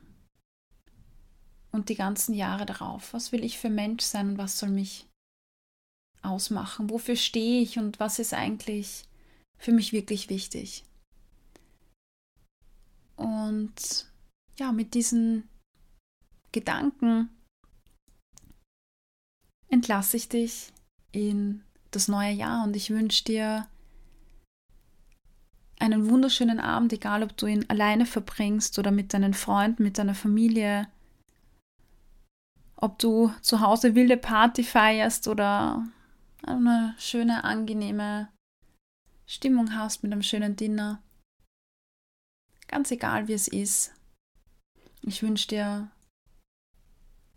und 1.72 1.88
die 1.88 1.96
ganzen 1.96 2.32
Jahre 2.32 2.64
darauf. 2.64 3.12
Was 3.12 3.32
will 3.32 3.42
ich 3.42 3.58
für 3.58 3.70
Mensch 3.70 4.04
sein 4.04 4.28
und 4.30 4.38
was 4.38 4.60
soll 4.60 4.70
mich 4.70 5.08
ausmachen? 6.22 6.90
Wofür 6.90 7.16
stehe 7.16 7.60
ich 7.60 7.76
und 7.76 7.98
was 7.98 8.20
ist 8.20 8.34
eigentlich 8.34 9.04
für 9.58 9.72
mich 9.72 9.92
wirklich 9.92 10.30
wichtig? 10.30 10.84
Und 13.16 14.06
ja, 14.60 14.70
mit 14.70 14.94
diesen 14.94 15.48
Gedanken 16.52 17.30
entlasse 19.66 20.18
ich 20.18 20.28
dich 20.28 20.72
in 21.10 21.64
das 21.90 22.06
neue 22.06 22.30
Jahr 22.30 22.62
und 22.62 22.76
ich 22.76 22.90
wünsche 22.90 23.24
dir 23.24 23.66
einen 25.78 26.08
wunderschönen 26.08 26.60
Abend, 26.60 26.92
egal 26.92 27.22
ob 27.22 27.36
du 27.36 27.46
ihn 27.46 27.68
alleine 27.68 28.06
verbringst 28.06 28.78
oder 28.78 28.90
mit 28.90 29.12
deinen 29.12 29.34
Freunden, 29.34 29.82
mit 29.82 29.98
deiner 29.98 30.14
Familie, 30.14 30.88
ob 32.76 32.98
du 32.98 33.32
zu 33.42 33.60
Hause 33.60 33.94
wilde 33.94 34.16
Party 34.16 34.62
feierst 34.62 35.28
oder 35.28 35.86
eine 36.42 36.94
schöne, 36.98 37.44
angenehme 37.44 38.28
Stimmung 39.26 39.74
hast 39.74 40.02
mit 40.02 40.12
einem 40.12 40.22
schönen 40.22 40.56
Dinner. 40.56 41.02
Ganz 42.68 42.90
egal, 42.90 43.28
wie 43.28 43.32
es 43.34 43.48
ist. 43.48 43.92
Ich 45.02 45.22
wünsche 45.22 45.48
dir 45.48 45.90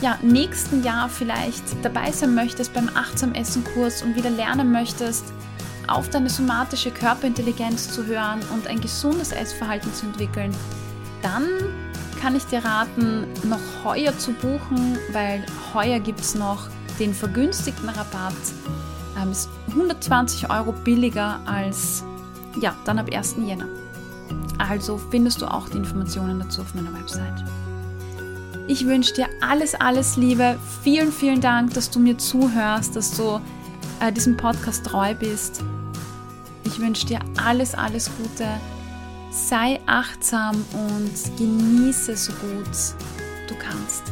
ja, 0.00 0.18
nächsten 0.22 0.82
Jahr 0.82 1.08
vielleicht 1.08 1.64
dabei 1.82 2.10
sein 2.10 2.34
möchtest 2.34 2.74
beim 2.74 2.90
Achtsam 2.94 3.32
Essen 3.32 3.64
Kurs 3.64 4.02
und 4.02 4.16
wieder 4.16 4.30
lernen 4.30 4.72
möchtest, 4.72 5.24
auf 5.88 6.10
deine 6.10 6.28
somatische 6.28 6.90
Körperintelligenz 6.90 7.92
zu 7.92 8.06
hören 8.06 8.40
und 8.52 8.66
ein 8.66 8.80
gesundes 8.80 9.32
Essverhalten 9.32 9.92
zu 9.94 10.06
entwickeln, 10.06 10.54
dann 11.22 11.46
kann 12.16 12.36
ich 12.36 12.44
dir 12.44 12.64
raten, 12.64 13.26
noch 13.44 13.60
heuer 13.84 14.16
zu 14.18 14.32
buchen, 14.32 14.98
weil 15.12 15.44
heuer 15.74 16.00
gibt 16.00 16.20
es 16.20 16.34
noch 16.34 16.68
den 16.98 17.14
vergünstigten 17.14 17.88
Rabatt. 17.88 18.34
Ähm, 19.20 19.30
ist 19.30 19.48
120 19.68 20.50
Euro 20.50 20.72
billiger 20.72 21.40
als 21.46 22.04
ja, 22.60 22.74
dann 22.84 22.98
ab 22.98 23.08
1. 23.12 23.36
Jänner. 23.46 23.68
Also 24.58 24.98
findest 25.10 25.42
du 25.42 25.46
auch 25.46 25.68
die 25.68 25.78
Informationen 25.78 26.40
dazu 26.40 26.62
auf 26.62 26.74
meiner 26.74 26.92
Website. 26.94 27.44
Ich 28.68 28.86
wünsche 28.86 29.14
dir 29.14 29.28
alles, 29.40 29.74
alles 29.74 30.16
Liebe. 30.16 30.58
Vielen, 30.82 31.12
vielen 31.12 31.40
Dank, 31.40 31.74
dass 31.74 31.90
du 31.90 32.00
mir 32.00 32.18
zuhörst, 32.18 32.96
dass 32.96 33.16
du 33.16 33.40
äh, 34.00 34.10
diesem 34.12 34.36
Podcast 34.36 34.84
treu 34.84 35.14
bist. 35.14 35.62
Ich 36.64 36.80
wünsche 36.80 37.06
dir 37.06 37.20
alles, 37.36 37.74
alles 37.74 38.10
Gute. 38.16 38.48
Sei 39.36 39.78
achtsam 39.84 40.64
und 40.72 41.36
genieße 41.36 42.16
so 42.16 42.32
gut 42.32 42.70
du 43.46 43.54
kannst. 43.58 44.04